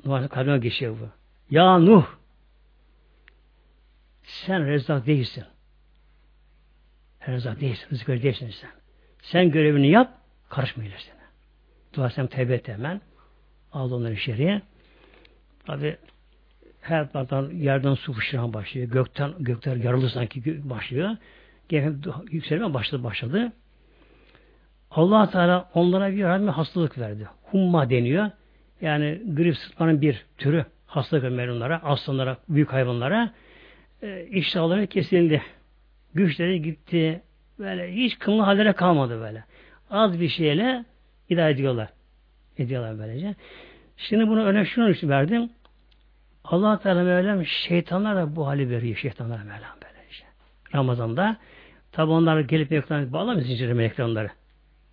[0.05, 1.09] Nuh'un kalbine geçiyor bu.
[1.55, 2.05] Ya Nuh
[4.23, 5.43] sen rezzak değilsin.
[7.27, 7.87] Rezzak değilsin.
[7.91, 8.69] Rızık değilsin sen.
[9.21, 10.17] Sen görevini yap,
[10.49, 10.93] karışmayın.
[11.93, 13.01] Dua sen tevbe et hemen.
[13.73, 14.61] Aldı onları içeriye.
[15.65, 15.97] Tabi
[16.81, 18.87] her taraftan yerden su fışkıran başlıyor.
[18.87, 21.09] Gökten gökler yarıldı sanki başlıyor.
[21.69, 21.95] Gemi
[22.31, 23.51] yükselme başladı başladı.
[24.91, 27.27] Allah Teala onlara bir rahmi hastalık verdi.
[27.43, 28.31] Humma deniyor.
[28.81, 33.33] Yani grip sıtmanın bir türü hastalık onlara, aslanlara, büyük hayvanlara.
[34.01, 35.41] E, iştahları kesildi.
[36.13, 37.21] Güçleri gitti.
[37.59, 39.43] Böyle hiç kımlı hallere kalmadı böyle.
[39.89, 40.85] Az bir şeyle
[41.29, 41.89] idare ediyorlar.
[42.57, 43.35] Ediyorlar böylece.
[43.97, 45.49] Şimdi bunu örnek şunu verdim.
[46.43, 48.95] Allah Teala Mevlam şeytanlar da bu hali veriyor.
[48.95, 50.23] Şeytanlar Mevlam böylece.
[50.75, 51.37] Ramazan'da
[51.91, 54.29] tabi onlar gelip meleklerine bağlamıyor zincirle melekler onları.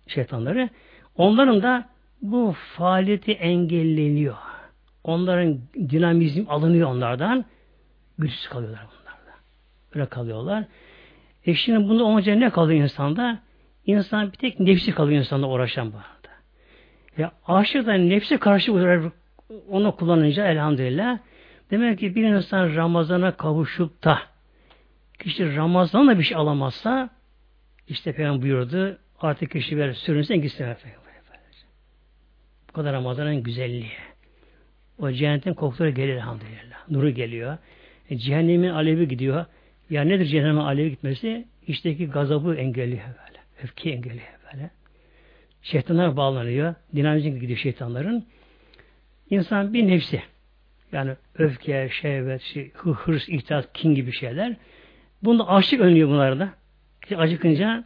[0.07, 0.69] Şeytanları.
[1.15, 1.89] Onların da
[2.21, 4.35] bu faaliyeti engelleniyor.
[5.03, 7.45] onların dinamizm alınıyor onlardan.
[8.17, 9.37] Güçsüz kalıyorlar bunlarda.
[9.95, 10.63] Böyle kalıyorlar.
[11.45, 13.39] E şimdi bunda olunca ne kalıyor insanda?
[13.85, 15.97] İnsan bir tek nefsi kalıyor insanda uğraşan bu.
[17.17, 18.73] Ya aşık da nefsi karşı
[19.69, 21.19] onu kullanınca elhamdülillah
[21.71, 24.19] demek ki bir insan Ramazan'a kavuşup da
[25.19, 27.09] kişi Ramazan'la bir şey alamazsa
[27.87, 30.65] işte Peygamber buyurdu artık kişi ver sürünsen gitsin.
[32.69, 33.91] Bu kadar Ramazan'ın güzelliği.
[34.99, 36.89] O cennetin kokuları gelir elhamdülillah.
[36.89, 37.57] Nuru geliyor.
[38.09, 39.45] E, cehennemin alevi gidiyor.
[39.89, 41.47] Ya nedir cehennemin alevi gitmesi?
[41.67, 43.39] İçteki gazabı engelliyor böyle.
[43.63, 44.69] Öfke engelliyor böyle.
[45.61, 46.75] Şeytanlar bağlanıyor.
[46.95, 48.25] Dinamizm gidiyor şeytanların.
[49.29, 50.21] İnsan bir nefsi.
[50.91, 54.55] Yani öfke, şehvet, şey, hırs, ihtiyaç, kin gibi şeyler.
[55.23, 56.49] Bunda açlık önlüyor bunlarda.
[57.03, 57.83] İşte acıkınca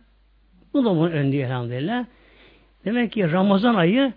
[0.73, 2.05] bu da bunu önlüyor elhamdülillah.
[2.85, 4.13] Demek ki Ramazan ayı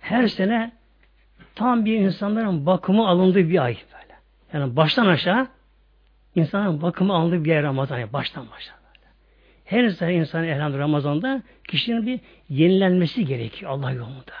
[0.00, 0.72] her sene
[1.54, 4.14] tam bir insanların bakımı alındığı bir ay böyle.
[4.52, 5.48] Yani baştan aşağı
[6.34, 8.75] insanların bakımı alındığı bir ay Ramazan yani baştan başa.
[9.66, 14.32] Her sene insan elhamdülillah Ramazan'da kişinin bir yenilenmesi gerekiyor Allah yolunda.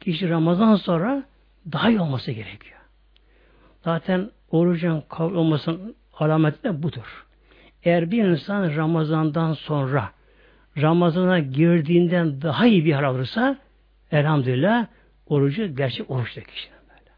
[0.00, 1.24] Kişi Ramazan sonra
[1.72, 2.78] daha iyi olması gerekiyor.
[3.84, 7.26] Zaten orucun kabul olmasının alameti de budur.
[7.82, 10.10] Eğer bir insan Ramazan'dan sonra
[10.76, 13.58] Ramazan'a girdiğinden daha iyi bir hal alırsa
[14.12, 14.86] elhamdülillah
[15.26, 17.10] orucu gerçek oruçta kişinin böyle.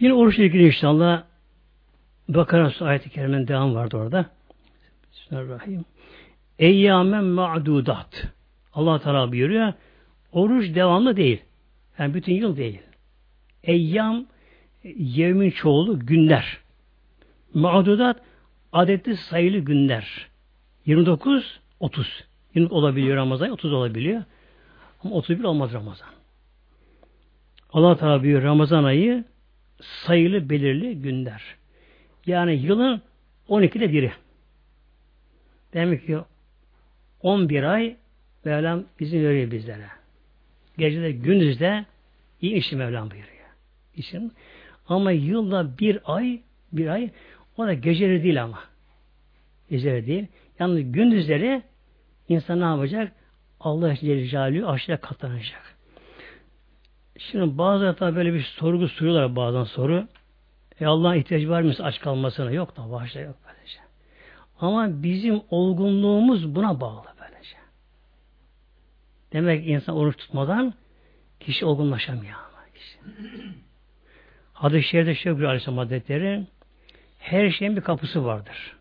[0.00, 1.22] Yine oruçla ilgili inşallah
[2.28, 4.26] Bakara ayet-i kerimenin devam vardı orada.
[5.12, 5.84] Bismillahirrahmanirrahim.
[6.58, 8.28] Eyyamen ma'dudat.
[8.74, 9.72] Allah Teala buyuruyor.
[10.32, 11.42] Oruç devamlı değil.
[11.98, 12.80] Yani bütün yıl değil.
[13.64, 14.26] Eyyam
[14.96, 16.58] yevmin çoğulu günler.
[17.54, 18.16] Ma'dudat
[18.72, 20.28] adetli sayılı günler.
[20.86, 22.24] 29 30.
[22.54, 24.22] 20 olabiliyor Ramazan, 30 olabiliyor.
[25.04, 26.08] Ama 31 olmaz Ramazan.
[27.72, 29.24] Allah Teala buyuruyor Ramazan ayı
[29.80, 31.42] sayılı belirli günler.
[32.26, 33.02] Yani yılın
[33.48, 34.12] 12'de biri.
[35.74, 36.18] Demek ki
[37.20, 37.96] 11 ay
[38.44, 39.86] Mevlam izin veriyor bizlere.
[40.78, 41.84] Gecede gündüzde
[42.40, 43.36] iyi işi Mevlam buyuruyor.
[43.96, 44.32] İşin.
[44.88, 46.40] Ama yılda bir ay
[46.72, 47.10] bir ay
[47.56, 48.58] o da geceleri değil ama.
[49.70, 50.26] Geceleri değil.
[50.58, 51.62] Yalnız gündüzleri
[52.28, 53.12] insan ne yapacak?
[53.60, 55.75] Allah Celle Celaluhu aşağıya katlanacak.
[57.18, 60.08] Şimdi bazı tabi böyle bir sorgu soruyorlar bazen soru.
[60.80, 62.50] E Allah'ın ihtiyacı var mı aç kalmasına?
[62.50, 63.78] Yok da başta yok böylece.
[64.60, 67.56] Ama bizim olgunluğumuz buna bağlı böylece.
[69.32, 70.74] Demek ki insan oruç tutmadan
[71.40, 72.34] kişi olgunlaşamıyor.
[72.34, 72.98] Ama kişi.
[74.52, 76.46] Hadis-i Şerif'te şöyle bir Aleyhisselam Hazretleri
[77.18, 78.76] her şeyin bir kapısı vardır.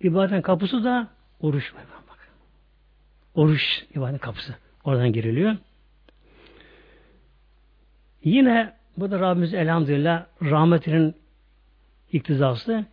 [0.00, 1.08] İbadetin kapısı da
[1.40, 1.72] oruç.
[2.08, 2.28] Bak.
[3.34, 3.62] Oruç
[3.94, 4.56] ibadetin kapısı.
[4.84, 5.56] Oradan giriliyor.
[8.24, 11.14] Yine bu da Rabbimiz elhamdülillah rahmetinin
[12.12, 12.84] iktizası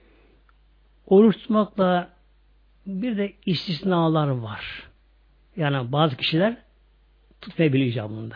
[1.07, 2.09] oruç tutmakla
[2.85, 4.89] bir de istisnalar var.
[5.55, 6.57] Yani bazı kişiler
[7.41, 8.35] tutmayabilir icabında.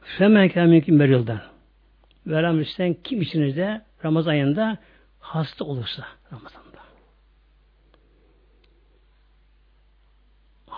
[0.00, 1.40] Femen kâmîkî merilden.
[2.26, 4.78] Velhamdülillah kim içinizde Ramazan ayında
[5.20, 6.69] hasta olursa Ramazan'da.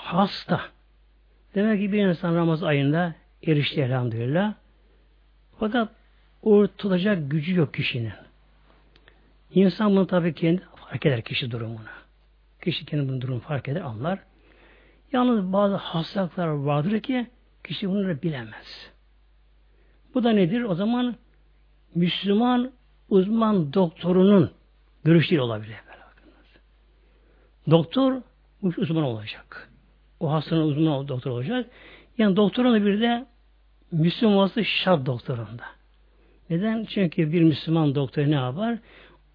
[0.03, 0.61] Hasta.
[1.55, 3.15] Demek ki bir insan Ramazan ayında
[3.47, 4.55] erişti elhamdülillah.
[5.59, 5.89] Fakat
[6.43, 8.13] o tutacak gücü yok kişinin.
[9.55, 11.89] İnsan bunu tabii kendi fark eder kişi durumunu.
[12.63, 14.19] Kişi kendi bunun durumunu fark eder, anlar.
[15.13, 17.27] Yalnız bazı hastalıklar vardır ki
[17.65, 18.91] kişi bunları bilemez.
[20.15, 20.63] Bu da nedir?
[20.63, 21.17] O zaman
[21.95, 22.73] Müslüman
[23.09, 24.51] uzman doktorunun
[25.05, 25.77] görüşleri olabilir.
[27.71, 28.23] Doktor
[28.63, 29.72] uzman olacak.
[30.23, 31.71] O hastanın uzman doktor olacak.
[32.19, 33.27] Yani doktorun bir de
[33.93, 35.65] Müslüman şart doktorunda.
[36.51, 36.85] Neden?
[36.85, 38.79] Çünkü bir Müslüman doktor ne yapar?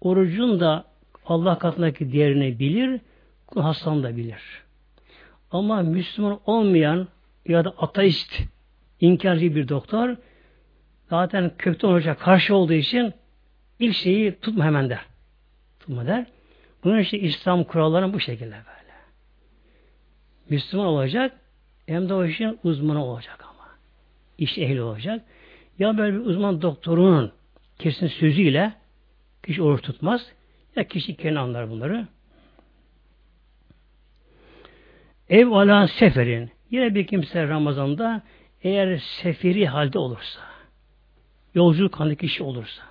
[0.00, 0.84] Orucun da
[1.26, 3.00] Allah katındaki değerini bilir,
[3.54, 4.42] hastanı da bilir.
[5.50, 7.08] Ama Müslüman olmayan
[7.48, 8.40] ya da ateist,
[9.00, 10.16] inkarcı bir doktor
[11.10, 13.12] zaten kökten oruca karşı olduğu için
[13.78, 15.00] ilk şeyi tutma hemen der.
[15.80, 16.26] Tutma der.
[16.84, 18.77] Bunun için İslam kuralları bu şekilde böyle.
[20.50, 21.40] Müslüman olacak
[21.86, 23.68] hem de o işin uzmanı olacak ama.
[24.38, 25.24] İş ehli olacak.
[25.78, 27.32] Ya böyle bir uzman doktorunun
[27.78, 28.72] kesin sözüyle
[29.44, 30.32] kişi oruç tutmaz.
[30.76, 32.06] Ya kişi kendi anlar bunları.
[35.28, 38.22] Ev ala seferin Yine bir kimse Ramazan'da
[38.62, 40.40] eğer seferi halde olursa,
[41.54, 42.82] yolculuk halinde kişi olursa,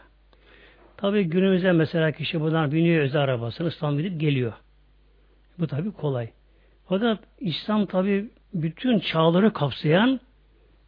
[0.97, 4.53] tabi günümüzde mesela kişi buradan biniyor özel arabasını İstanbul'a gidip geliyor.
[5.59, 6.29] Bu tabi kolay.
[6.89, 10.19] Fakat İslam tabi bütün çağları kapsayan,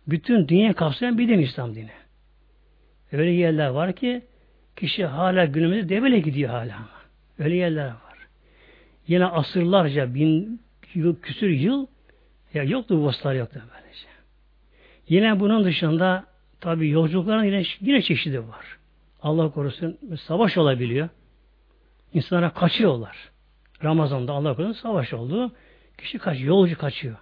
[0.08, 1.92] bütün dünya kapsayan bir din İslam dini.
[3.12, 4.22] Öyle yerler var ki
[4.76, 6.76] kişi hala günümüzde devele gidiyor hala.
[7.40, 8.28] Öyle yerler var.
[9.08, 10.62] Yine asırlarca bin
[10.94, 11.88] yıl, küsür yıl
[12.54, 14.08] ya yoktu bu vasıtalar yoktu böylece.
[15.10, 16.26] Yine bunun dışında
[16.62, 18.78] tabi yolculukların yine, yine çeşidi var.
[19.22, 19.98] Allah korusun
[20.28, 21.10] savaş olabiliyor.
[22.14, 23.18] İnsanlara kaçıyorlar.
[23.84, 25.52] Ramazan'da Allah korusun savaş oldu.
[26.02, 27.18] Kişi kaç, yolcu kaçıyor.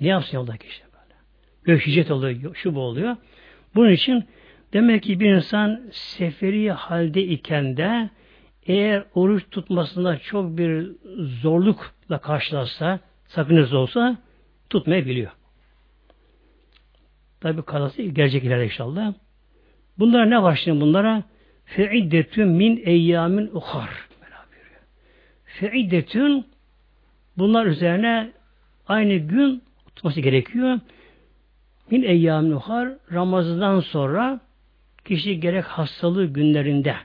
[0.00, 1.14] Ne yapsın yolda kişi böyle?
[1.64, 3.16] Gök hicret oluyor, şu bu oluyor.
[3.74, 4.24] Bunun için
[4.72, 8.10] demek ki bir insan seferi halde iken de
[8.66, 10.86] eğer oruç tutmasında çok bir
[11.42, 14.16] zorlukla karşılarsa, sakınız olsa
[14.70, 15.30] tutmayabiliyor.
[17.40, 19.14] Tabi kazası gelecek ileride inşallah.
[19.98, 21.22] Bunlara ne başlayın bunlara?
[21.64, 24.08] Feiddetün min eyyamin uhar.
[25.44, 26.46] Feiddetün
[27.38, 28.30] bunlar üzerine
[28.88, 29.62] aynı gün
[29.96, 30.80] tutması gerekiyor.
[31.90, 34.40] Min eyyamin uhar Ramazan'dan sonra
[35.04, 36.96] kişi gerek hastalığı günlerinde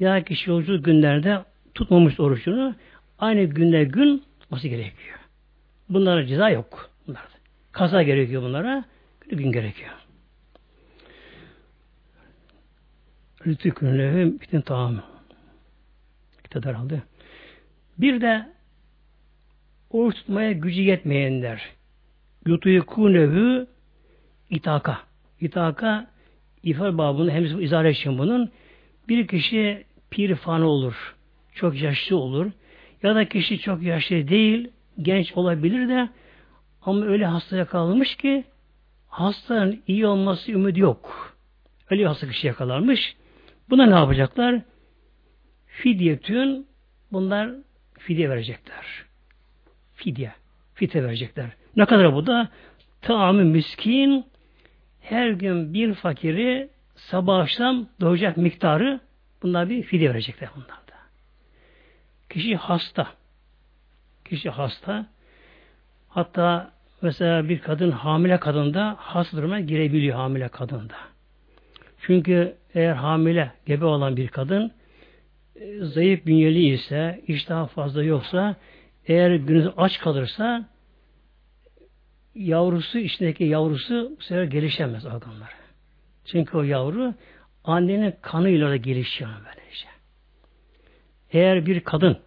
[0.00, 2.74] ya kişi yolculuk günlerde tutmamış orucunu
[3.18, 5.18] aynı günde gün tutması gerekiyor.
[5.88, 6.90] Bunlara ceza yok.
[7.06, 7.28] Bunlarda.
[7.72, 8.84] Kaza gerekiyor bunlara.
[9.30, 9.90] Bir gün gerekiyor.
[13.46, 15.02] Rütükünlehüm bütün tamam.
[16.44, 17.02] İktidar aldı.
[17.98, 18.46] Bir de
[19.90, 21.62] oruç tutmaya gücü yetmeyenler
[22.46, 23.66] yutuykunehü
[24.50, 24.98] itaka.
[25.40, 26.06] İtaka
[26.62, 28.50] ifade babını hem izah için bunun
[29.08, 31.16] bir kişi pir fanı olur.
[31.54, 32.50] Çok yaşlı olur.
[33.02, 34.68] Ya da kişi çok yaşlı değil,
[35.02, 36.08] genç olabilir de
[36.82, 38.44] ama öyle hasta kalmış ki
[39.08, 41.34] hastanın iyi olması ümidi yok.
[41.90, 43.16] Öyle hasta kişi yakalanmış.
[43.70, 44.60] Buna ne yapacaklar?
[45.66, 46.66] Fidyetün
[47.12, 47.50] bunlar
[47.98, 49.09] fidye verecekler.
[50.00, 50.32] Fidye.
[50.74, 51.46] Fidye verecekler.
[51.76, 52.48] Ne kadar bu da?
[53.02, 54.26] Taamı miskin
[55.00, 59.00] her gün bir fakiri sabah akşam doğacak miktarı
[59.42, 60.94] bunlar bir fidye verecekler bunlar da.
[62.30, 63.06] Kişi hasta.
[64.24, 65.06] Kişi hasta.
[66.08, 66.72] Hatta
[67.02, 70.96] mesela bir kadın hamile kadında hasta duruma girebiliyor hamile kadında.
[72.00, 74.72] Çünkü eğer hamile, gebe olan bir kadın
[75.56, 78.56] e, zayıf bünyeli ise, iştah fazla yoksa,
[79.06, 80.68] eğer günü aç kalırsa
[82.34, 85.60] yavrusu, içindeki yavrusu bu sefer gelişemez organları.
[86.24, 87.14] Çünkü o yavru
[87.64, 89.86] annenin kanıyla da gelişiyor böylece.
[91.32, 92.18] Eğer bir kadın,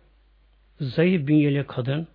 [0.80, 2.08] zayıf bünyeli kadın,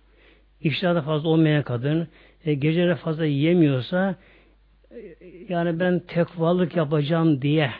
[0.61, 2.07] iştahda fazla olmayan kadın,
[2.45, 4.15] e, geceleri fazla yiyemiyorsa,
[4.91, 5.15] e,
[5.49, 7.71] yani ben tekvalık yapacağım diye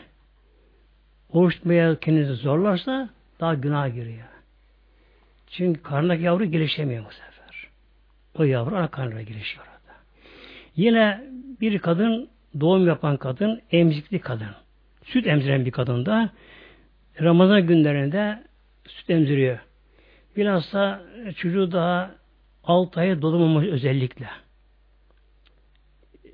[1.32, 3.10] oruç tutmaya kendinizi zorlarsa
[3.40, 4.26] daha günah giriyor.
[5.50, 7.68] Çünkü karnındaki yavru gelişemiyor bu sefer.
[8.38, 9.96] O yavru ana karnına gelişiyor orada.
[10.76, 11.24] Yine
[11.60, 12.28] bir kadın,
[12.60, 14.48] doğum yapan kadın, emzikli kadın.
[15.04, 16.30] Süt emziren bir kadın da
[17.20, 18.42] Ramazan günlerinde
[18.86, 19.58] süt emziriyor.
[20.36, 21.02] Bilhassa
[21.36, 22.10] çocuğu daha
[22.64, 24.26] 6 aya dolamamış özellikle.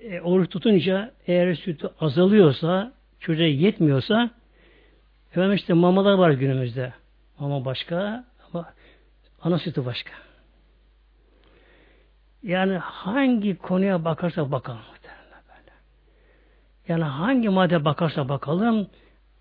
[0.02, 4.30] E, oruç tutunca eğer sütü azalıyorsa, çocuğa yetmiyorsa
[5.36, 6.92] Efendim işte mamalar var günümüzde.
[7.38, 8.24] Mama başka
[9.46, 10.12] ana sütü başka.
[12.42, 14.80] Yani hangi konuya bakarsa bakalım.
[15.48, 15.72] Böyle.
[16.88, 18.90] Yani hangi madde bakarsa bakalım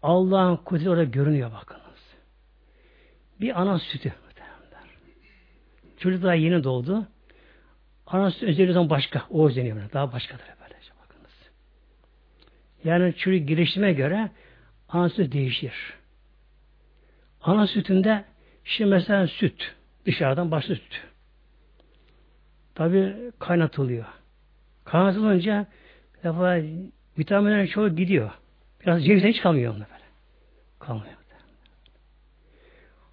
[0.03, 2.15] Allah'ın kudreti orada görünüyor bakınız.
[3.41, 4.13] Bir ana sütü.
[5.97, 7.07] Çocuk daha yeni doğdu.
[8.07, 9.25] Ana sütü özelliği başka.
[9.29, 9.91] O özeniyor.
[9.93, 11.49] Daha başkadır böylece bakınız.
[12.83, 14.29] Yani çocuk girişime göre
[14.89, 15.93] ana süt değişir.
[17.41, 18.25] Ana sütünde
[18.63, 19.75] şimdi mesela süt
[20.05, 21.01] dışarıdan başlı süt.
[22.75, 24.05] Tabi kaynatılıyor.
[24.85, 25.67] Kaynatılınca
[26.23, 26.61] defa
[27.19, 28.31] vitaminlerin çoğu gidiyor.
[28.81, 30.03] Biraz cevizden hiç kalmıyor onda böyle.
[30.79, 31.15] Kalmıyor.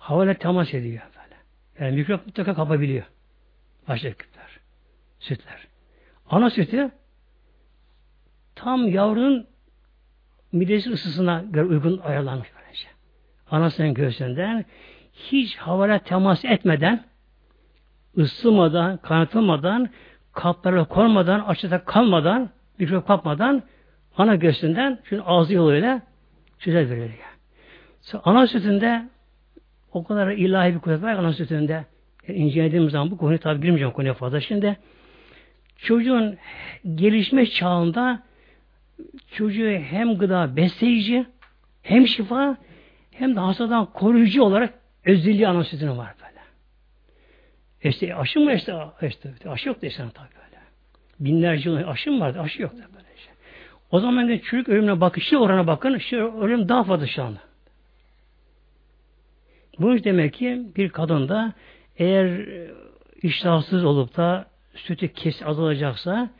[0.02, 1.36] Havayla temas ediyor böyle.
[1.84, 3.04] Yani mikrop mutlaka kapabiliyor.
[3.88, 4.58] Başka küpler.
[5.20, 5.66] Sütler.
[6.30, 6.90] Ana sütü
[8.54, 9.46] tam yavrunun
[10.52, 12.88] midesi ısısına göre uygun ayarlanmış böylece.
[13.50, 14.64] Anasının göğsünden
[15.12, 17.04] hiç havayla temas etmeden
[18.18, 19.88] ısımadan, kanatılmadan,
[20.32, 23.62] kaplara konmadan, açıda kalmadan, mikrop kapmadan
[24.16, 26.02] ana göğsünden şu ağzı yoluyla
[26.58, 27.32] süte veriliyor.
[28.24, 29.08] Ana sütünde
[29.92, 31.84] o kadar ilahi bir kuvvet var ana sütünde.
[32.28, 34.76] Yani incelediğimiz zaman bu konuyu tabi girmeyeceğim konuya fazla şimdi.
[35.76, 36.36] çocuğun
[36.94, 38.22] gelişme çağında
[39.32, 41.26] çocuğu hem gıda besleyici
[41.82, 42.56] hem şifa
[43.10, 46.42] hem de hastadan koruyucu olarak özelliği ana sütünün var böyle.
[47.84, 50.62] İşte aşı mı işte, işte aşı yok desene tabii böyle.
[51.20, 52.40] Binlerce yıl aşı mı vardı?
[52.40, 53.08] Aşı yok da böyle.
[53.16, 53.32] Işte.
[53.90, 55.98] O zaman de çocuk ölümüne bakışı orana bakın.
[55.98, 57.40] Şu ölüm daha fazla şu anda.
[59.78, 61.52] Bu demek ki bir kadında
[61.96, 62.48] eğer
[63.22, 66.30] iştahsız olup da sütü kes azalacaksa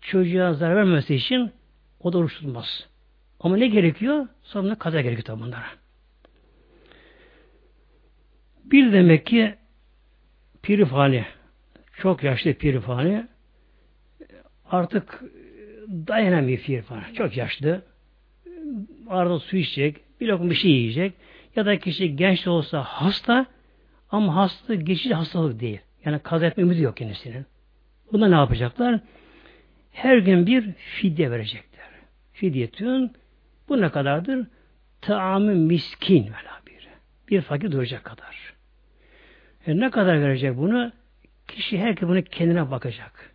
[0.00, 1.52] çocuğa zarar vermesi için
[2.00, 2.88] o da oruç tutmaz.
[3.40, 4.26] Ama ne gerekiyor?
[4.42, 5.66] Sonra kaza gerekiyor tabi bunlara.
[8.70, 9.54] Bir demek ki
[10.62, 11.24] pirifani,
[11.96, 13.26] çok yaşlı pirifani
[14.70, 15.22] artık
[15.88, 17.14] dayanamıyor pirifani.
[17.14, 17.82] Çok yaşlı.
[19.08, 21.12] Arada su içecek, bir lokma bir şey yiyecek.
[21.56, 23.46] Ya da kişi genç de olsa hasta
[24.10, 25.80] ama hasta geçici hastalık değil.
[26.04, 27.46] Yani kaza etme ümidi yok kendisinin.
[28.12, 29.00] Bunda ne yapacaklar?
[29.92, 31.86] Her gün bir fidye verecekler.
[32.32, 33.12] Fidyetün
[33.68, 34.46] bu ne kadardır?
[35.00, 36.88] Taamı miskin vela bir.
[37.28, 38.57] Bir fakir duracak kadar.
[39.68, 40.92] E ne kadar verecek bunu?
[41.48, 43.34] Kişi herkes bunu kendine bakacak.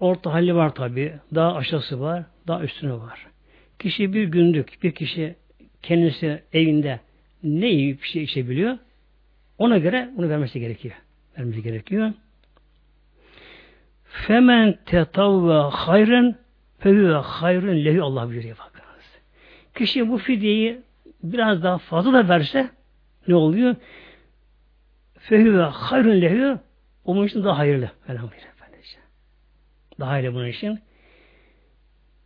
[0.00, 1.14] Orta halli var tabi.
[1.34, 2.24] Daha aşağısı var.
[2.46, 3.26] Daha üstünü var.
[3.78, 5.36] Kişi bir günlük bir kişi
[5.82, 7.00] kendisi evinde
[7.42, 8.78] ne iyi bir şey içebiliyor
[9.58, 10.94] ona göre bunu vermesi gerekiyor.
[11.38, 12.12] Vermesi gerekiyor.
[14.04, 16.36] Femen tetavve hayrın
[16.78, 19.20] fehüve hayrın lehi Allah buyuruyor bakınız.
[19.74, 20.80] Kişi bu fidyeyi
[21.22, 22.70] biraz daha fazla da verse
[23.28, 23.76] ne oluyor?
[25.18, 26.58] Fehüve hayrın lehi
[27.04, 27.90] onun için daha hayırlı.
[28.08, 28.48] Elhamdülillah.
[30.00, 30.80] Daha hayırlı bunun için.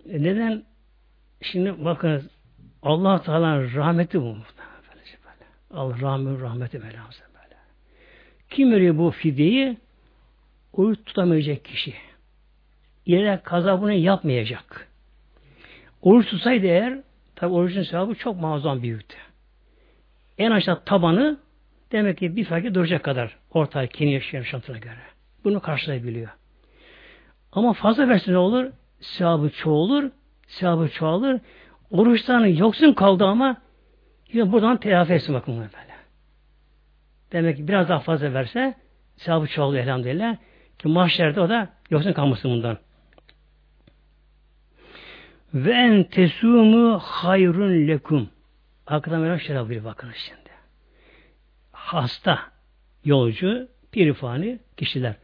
[0.08, 0.64] E neden?
[1.40, 2.26] Şimdi bakınız
[2.82, 4.36] Allah Teala'nın rahmeti bu.
[5.70, 7.56] Allah rahmet rahmeti Mevlamıza böyle.
[8.50, 9.78] Kim veriyor bu fidyeyi?
[10.72, 11.94] Oruç tutamayacak kişi.
[13.06, 14.88] İleride kaza bunu yapmayacak.
[16.02, 16.98] Oruç tutsaydı eğer
[17.36, 19.16] tabi orucun sevabı çok muazzam büyüktü.
[20.38, 21.38] En aşağı tabanı
[21.92, 25.00] demek ki bir fakir duracak kadar ortaya kendi yaşayan şantına göre.
[25.44, 26.28] Bunu karşılayabiliyor.
[27.52, 28.72] Ama fazla verse ne olur?
[29.00, 30.10] Sevabı çoğulur,
[30.46, 31.40] sevabı çoğalır.
[31.90, 33.56] Oruçtan yoksun kaldı ama
[34.32, 35.92] yine buradan telafi etsin bakın böyle.
[37.32, 38.74] Demek ki biraz daha fazla verse
[39.16, 40.36] sevabı çoğalıyor elhamdülillah.
[40.78, 42.78] Ki mahşerde o da yoksun kalmasın bundan.
[45.54, 48.28] Ve en tesumu hayrun lekum.
[48.92, 50.50] Arkadan Mevlam şöyle bir bakın şimdi.
[51.72, 52.38] Hasta,
[53.04, 55.14] yolcu, pirifani kişiler.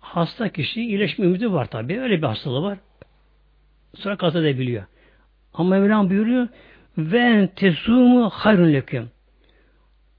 [0.00, 2.00] Hasta kişi iyileşme ümidi var tabi.
[2.00, 2.78] Öyle bir hastalığı var.
[3.94, 4.84] Sonra kaza edebiliyor.
[5.54, 6.48] Ama Mevlam buyuruyor
[6.98, 9.10] ve tesumu hayrun lekum.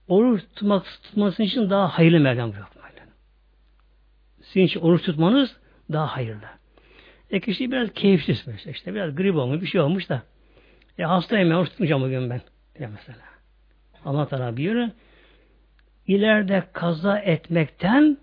[0.07, 2.67] Oruç tutmak, tutması için daha hayırlı Mevlam buyuruyor.
[4.41, 5.57] Sizin için oruç tutmanız
[5.91, 6.56] daha hayırlı.
[7.31, 10.21] E kişi biraz keyifsiz mesela işte biraz grip olmuş bir şey olmuş da
[10.97, 12.41] e hastayım ya oruç tutmayacağım bugün ben
[12.77, 13.19] diye mesela.
[14.05, 14.89] Allah Teala buyuruyor
[16.07, 18.17] ileride kaza etmekten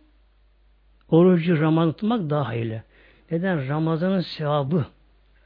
[1.09, 2.83] orucu Ramazan tutmak daha hayırlı.
[3.31, 3.69] Neden?
[3.69, 4.87] Ramazanın sevabı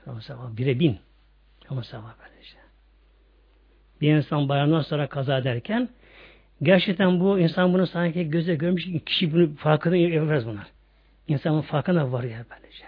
[0.06, 0.98] Ramazan sevabı bire bin.
[1.70, 2.56] Ramazan sevabı böylece.
[4.00, 5.88] Bir insan bayramdan sonra kaza ederken
[6.62, 10.66] gerçekten bu insan bunu sanki göze görmüş kişi bunu farkında yapmaz bunlar.
[11.28, 12.84] İnsanın farkına var ya böylece.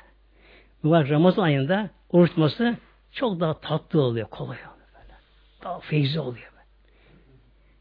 [0.83, 2.77] Mübarek Ramazan ayında oruç tutması
[3.13, 5.15] çok daha tatlı oluyor, kolay oluyor böyle.
[5.65, 6.51] Daha feyzi oluyor.
[6.53, 6.65] Böyle.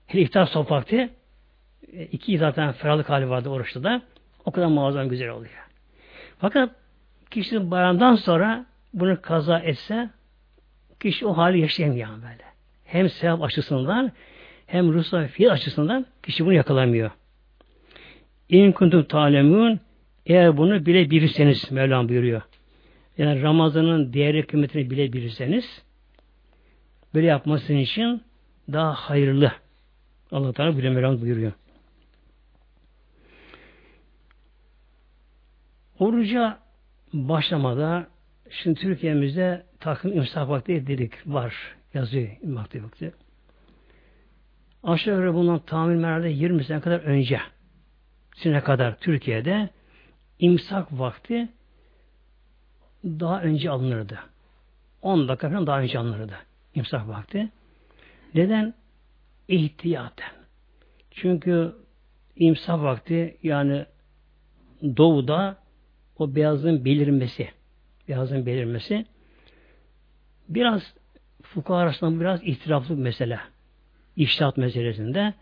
[0.08, 1.10] Hele iftar sohbeti
[1.94, 4.02] e, iki zaten ferahlık hali vardı oruçta da
[4.46, 5.70] o kadar muazzam güzel oluyor.
[6.40, 6.70] Fakat
[7.32, 10.10] kişi bayramdan sonra bunu kaza etse
[11.00, 12.44] kişi o hali yaşayamıyor böyle.
[12.86, 14.12] Hem sevap açısından
[14.66, 17.12] hem ruhsal fiil açısından kişi bunu yakalamıyor.
[18.50, 19.80] İn kuntum talemun
[20.26, 22.42] eğer bunu bile bilirseniz Mevlam buyuruyor.
[23.20, 25.66] Yani Ramazan'ın değeri kıymetini bile bilirseniz
[27.14, 28.24] böyle yapması için
[28.72, 29.52] daha hayırlı.
[30.32, 31.52] Allah Teala bile Mevlam buyuruyor.
[36.00, 36.60] Oruca
[37.14, 38.08] başlamada
[38.50, 41.56] şimdi Türkiye'mizde takım imsak vakti dedik var.
[41.94, 43.14] Yazıyor vakti vakti.
[44.84, 47.40] Aşağı yukarı bundan tahmin herhalde 20 sene kadar önce
[48.36, 49.70] sene kadar Türkiye'de
[50.40, 51.50] imsak vakti
[53.04, 54.20] daha önce alınırdı.
[55.02, 56.34] 10 dakika falan daha önce alınırdı.
[56.76, 57.50] imsak vakti.
[58.36, 58.74] Neden?
[59.48, 60.32] İhtiyaten.
[61.12, 61.76] Çünkü
[62.36, 63.86] imsak vakti yani
[64.84, 65.58] doğuda
[66.18, 67.50] o beyazın belirmesi
[68.08, 69.06] beyazın belirmesi
[70.50, 70.94] biraz
[71.42, 73.40] fukara arasında biraz ihtilaflı mesele.
[74.16, 75.34] İştahat meselesinde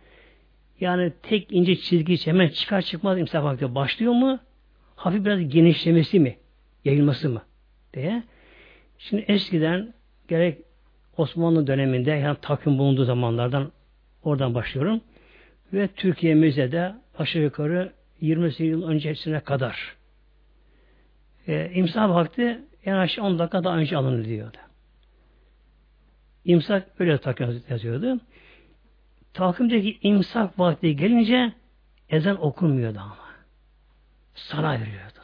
[0.80, 4.40] Yani tek ince çizgi hemen çıkar çıkmaz imsak vakti başlıyor mu?
[4.96, 6.38] Hafif biraz genişlemesi mi?
[6.88, 7.42] Yayılması mı?
[7.94, 8.24] diye.
[8.98, 9.94] Şimdi eskiden
[10.28, 10.58] gerek
[11.18, 13.72] Osmanlı döneminde yani takvim bulunduğu zamanlardan
[14.24, 15.02] oradan başlıyorum.
[15.74, 19.96] Ve Türkiye'mizde de aşağı yukarı 20 yıl öncesine kadar
[21.48, 24.58] e, imsak vakti en aşağı 10 dakika daha önce alınır diyordu.
[26.46, 28.20] İmsak öyle takvim yazıyordu.
[29.34, 31.54] Takvimdeki imsak vakti gelince
[32.10, 33.18] ezan okunmuyordu ama.
[34.36, 35.17] Sana veriyordu.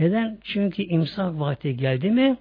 [0.00, 0.38] Neden?
[0.44, 2.36] Çünkü imsak vakti geldi mi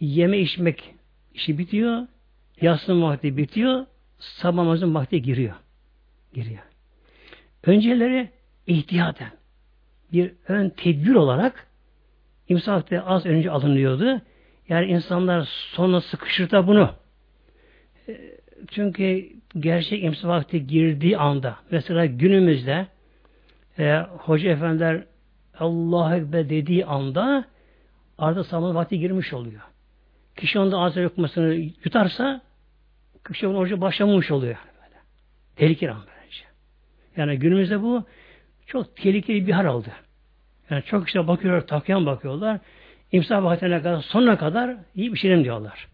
[0.00, 0.94] yeme içmek
[1.34, 2.06] işi bitiyor,
[2.60, 3.86] yasın vakti bitiyor,
[4.18, 5.54] sabah namazın vakti giriyor.
[6.34, 6.62] Giriyor.
[7.66, 8.30] Önceleri
[8.66, 9.30] ihtiyaten
[10.12, 11.66] bir ön tedbir olarak
[12.48, 14.20] imsak az önce alınıyordu.
[14.68, 16.90] Yani insanlar sonra sıkışır da bunu.
[18.08, 18.20] E,
[18.70, 22.86] çünkü gerçek imsak vakti girdiği anda mesela günümüzde
[23.78, 25.04] e, hoca efendiler
[25.58, 27.44] Allah Ekber dediği anda
[28.18, 29.60] arada sabah vakti girmiş oluyor.
[30.36, 32.40] Kişi onda azar okumasını yutarsa
[33.28, 34.56] kişi onun orucu başlamamış oluyor.
[34.82, 35.00] Böyle.
[35.56, 36.44] Tehlikeli an böylece.
[37.16, 38.04] Yani günümüzde bu
[38.66, 39.92] çok tehlikeli bir hal aldı.
[40.70, 42.58] Yani çok işte bakıyorlar, takyan bakıyorlar.
[43.12, 45.88] İmsak vaktine kadar, sonuna kadar iyi bir şeyim diyorlar.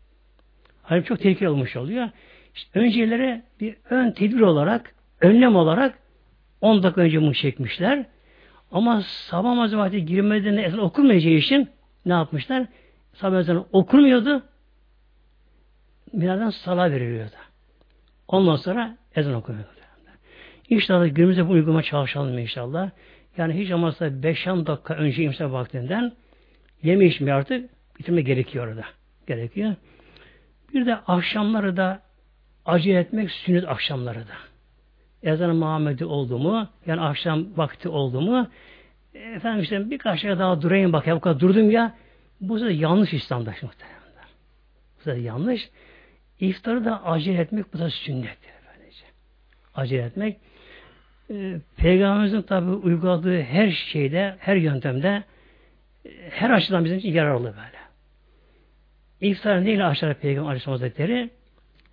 [0.83, 2.09] Halbuki çok tehlikeli olmuş oluyor.
[2.55, 5.99] İşte önceleri bir ön tedbir olarak, önlem olarak
[6.61, 8.07] 10 dakika önce bunu çekmişler.
[8.73, 11.69] Ama sabah mazemati girmeden ezan okunmayacağı için
[12.07, 12.67] ne yapmışlar?
[13.13, 14.43] Sabah ezanı okunmuyordu.
[16.15, 17.37] Binadan sala veriliyordu.
[18.29, 19.81] Ondan sonra ezan okunuyordu.
[20.71, 22.91] İnşallah günümüzde bu uygulama çalışalım inşallah.
[23.37, 26.13] Yani hiç olmazsa 5-10 dakika önce imsak vaktinden
[26.83, 28.85] yeme içme artık bitirme gerekiyor orada.
[29.27, 29.75] Gerekiyor.
[30.75, 32.03] Bir de akşamları da
[32.67, 34.50] acele etmek sünnet akşamları da.
[35.23, 38.49] Ezan-ı Muhammed'i oldu mu, yani akşam vakti oldu mu,
[39.15, 41.95] efendim işte birkaç dakika daha durayım bakayım, bu kadar durdum ya,
[42.41, 44.01] bu sefer yanlış İslam'da muhtemelen.
[44.99, 45.71] Bu sefer yanlış.
[46.41, 48.51] İftarı da acele etmek bu da sünnettir.
[48.69, 49.05] Böylece.
[49.75, 50.37] Acele etmek.
[51.31, 55.23] E, Peygamberimizin tabi uyguladığı her şeyde, her yöntemde
[56.05, 57.81] e, her açıdan bizim için yararlı böyle.
[59.21, 61.31] İftar neyle aşağı Peygamber Aleyhisselam Hazretleri?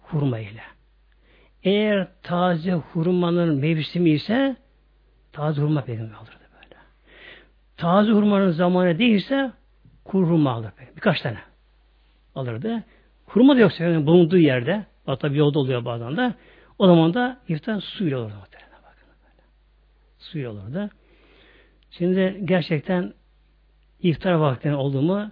[0.01, 0.76] Hurma ile.
[1.63, 4.55] Eğer taze hurmanın mevsimi ise
[5.31, 6.75] taze hurma Peygamber alırdı böyle.
[7.77, 9.51] Taze hurmanın zamanı değilse
[10.05, 10.71] kuru hurma alır.
[10.95, 11.37] Birkaç tane
[12.35, 12.83] alırdı.
[13.25, 16.33] Hurma da yoksa yani bulunduğu yerde hatta bir yolda oluyor bazen de
[16.79, 18.33] o zaman da iftar suyla olurdu.
[18.41, 19.43] Bakın böyle.
[20.19, 20.89] Suyla olurdu.
[21.91, 23.13] Şimdi gerçekten
[23.99, 25.31] iftar vaktinin oldu mu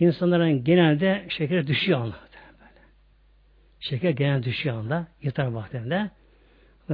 [0.00, 2.31] insanların genelde şeker düşüyor anda.
[3.82, 6.10] Şeker genelde düşüyor anda iftar vaktinde.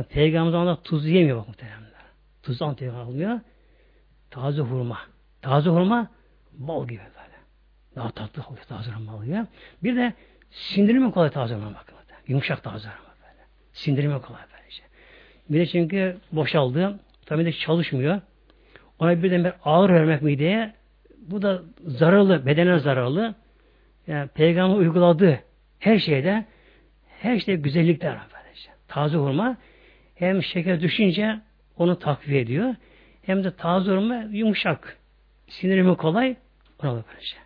[0.09, 1.89] Peygamber zamanında tuz yemiyor bak muhteremler.
[2.43, 3.41] Tuz antiyok almıyor.
[4.31, 4.99] Taze hurma.
[5.43, 6.11] Taze hurma
[6.53, 7.37] bal gibi böyle.
[7.97, 9.47] Daha tatlı oluyor taze hurma oluyor.
[9.83, 10.13] Bir de
[10.51, 11.95] sindirimi kolay taze hurma bakın.
[12.29, 13.45] Yumuşak taze hurma böyle.
[13.73, 14.83] Sindirimi kolay böylece.
[15.51, 17.01] Bir de çünkü boşaldı.
[17.27, 18.21] Tabii de çalışmıyor.
[18.99, 20.75] Ona bir ağır vermek mideye
[21.19, 23.35] bu da zararlı, bedene zararlı.
[24.07, 25.41] Yani peygamber uyguladığı
[25.79, 26.45] her şeyde
[27.21, 28.19] her şeyde güzellikler.
[28.35, 28.71] Böylece.
[28.89, 29.57] Taze hurma
[30.15, 31.41] hem şeker düşünce
[31.77, 32.75] onu takviye ediyor.
[33.23, 34.99] Hem de taze hurma yumuşak.
[35.49, 36.37] Sinirimi kolay.
[36.83, 37.37] Ona da böylece.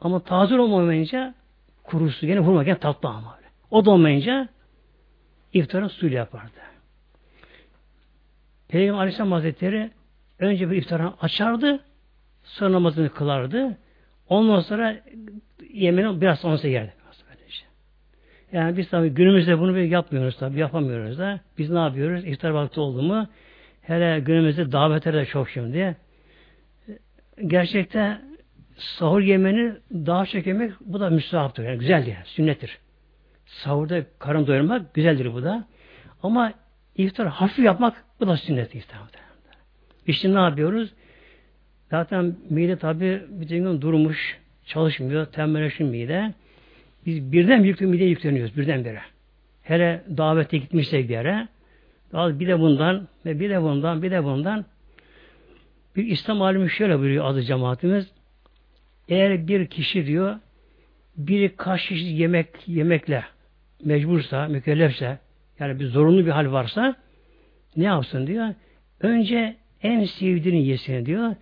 [0.00, 1.34] Ama taze olmayınca
[1.82, 3.46] kurusu gene hurma gene tatlı ama öyle.
[3.70, 4.48] O da olmayınca
[5.52, 6.52] iftarın suyla yapardı.
[8.68, 9.90] Peygamber Aleyhisselam Hazretleri
[10.38, 11.84] önce bir iftarını açardı
[12.42, 13.78] sonra namazını kılardı.
[14.28, 14.96] Ondan sonra
[15.72, 17.01] yemeğini biraz sonra yerdi.
[18.52, 21.40] Yani biz tabi günümüzde bunu bir yapmıyoruz tabi, yapamıyoruz da.
[21.58, 22.24] Biz ne yapıyoruz?
[22.24, 23.28] İftar vakti oldu mu?
[23.82, 25.96] Hele günümüzde davetler de çok şimdi.
[27.46, 28.18] Gerçekte
[28.76, 31.64] sahur yemeni daha çok yemek bu da müstahaptır.
[31.64, 32.78] Yani güzeldir, yani, sünnettir.
[33.46, 35.64] Sahurda karın doyurmak güzeldir bu da.
[36.22, 36.52] Ama
[36.96, 38.98] iftar hafif yapmak bu da sünnet iftar.
[40.06, 40.92] İşte ne yapıyoruz?
[41.90, 46.34] Zaten mide tabi bütün gün durmuş, çalışmıyor, tembelleşin mide.
[47.06, 49.00] Biz birden büyük bir mideye yükleniyoruz, birden bire.
[49.62, 51.48] Hele davete gitmişsek bir yere,
[52.12, 54.64] bir de bundan, ve bir de bundan, bir de bundan.
[55.96, 58.10] Bir İslam alimi şöyle buyuruyor adı cemaatimiz.
[59.08, 60.36] Eğer bir kişi diyor,
[61.16, 63.24] bir kaç kişi yemek yemekle
[63.84, 65.18] mecbursa, mükellefse,
[65.58, 66.96] yani bir zorunlu bir hal varsa,
[67.76, 68.54] ne yapsın diyor.
[69.00, 71.34] Önce en sevdiğini yesin diyor.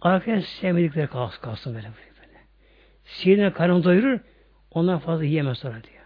[0.00, 2.38] Arkaya sevmedikleri kalsın, kalsın böyle böyle.
[3.04, 4.20] Sinirine karnını doyurur,
[4.70, 6.04] ondan fazla yiyemez sonra diyor.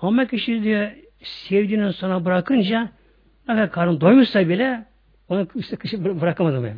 [0.00, 0.90] Ama kişi diyor
[1.22, 2.88] sevdiğinin sana bırakınca
[3.48, 4.84] ne kadar karın doymuşsa bile
[5.28, 6.62] onu işte kışı bırakamadım.
[6.62, 6.76] Böyle.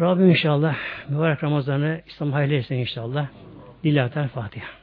[0.00, 0.76] Rabbim inşallah
[1.08, 3.28] mübarek Ramazan'ı İslam hayırlı etsin inşallah.
[3.84, 4.81] Lillahi Fatiha.